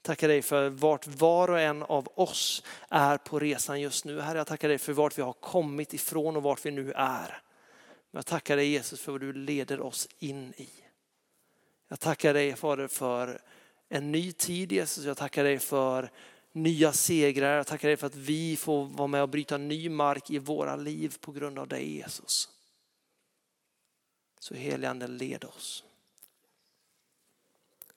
Tackar 0.02 0.28
dig 0.28 0.42
för 0.42 0.68
vart 0.68 1.06
var 1.06 1.50
och 1.50 1.60
en 1.60 1.82
av 1.82 2.08
oss 2.14 2.62
är 2.88 3.16
på 3.16 3.38
resan 3.38 3.80
just 3.80 4.04
nu. 4.04 4.20
Herre, 4.20 4.38
jag 4.38 4.46
tackar 4.46 4.68
dig 4.68 4.78
för 4.78 4.92
vart 4.92 5.18
vi 5.18 5.22
har 5.22 5.32
kommit 5.32 5.94
ifrån 5.94 6.36
och 6.36 6.42
vart 6.42 6.66
vi 6.66 6.70
nu 6.70 6.92
är. 6.92 7.42
Jag 8.10 8.26
tackar 8.26 8.56
dig 8.56 8.68
Jesus 8.68 9.00
för 9.00 9.12
vad 9.12 9.20
du 9.20 9.32
leder 9.32 9.80
oss 9.80 10.08
in 10.18 10.52
i. 10.56 10.68
Jag 11.88 12.00
tackar 12.00 12.34
dig 12.34 12.56
Fader 12.56 12.88
för 12.88 13.40
en 13.88 14.12
ny 14.12 14.32
tid 14.32 14.72
Jesus. 14.72 15.04
Jag 15.04 15.16
tackar 15.16 15.44
dig 15.44 15.58
för 15.58 16.10
nya 16.52 16.92
segrar. 16.92 17.56
Jag 17.56 17.66
tackar 17.66 17.88
dig 17.88 17.96
för 17.96 18.06
att 18.06 18.16
vi 18.16 18.56
får 18.56 18.84
vara 18.84 19.08
med 19.08 19.22
och 19.22 19.28
bryta 19.28 19.58
ny 19.58 19.88
mark 19.88 20.30
i 20.30 20.38
våra 20.38 20.76
liv 20.76 21.16
på 21.20 21.32
grund 21.32 21.58
av 21.58 21.68
dig 21.68 21.96
Jesus. 21.96 22.48
Så 24.40 24.54
helige 24.54 24.90
Ande 24.90 25.06
led 25.06 25.44
oss. 25.44 25.84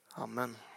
Amen. 0.10 0.40
Amen. 0.40 0.73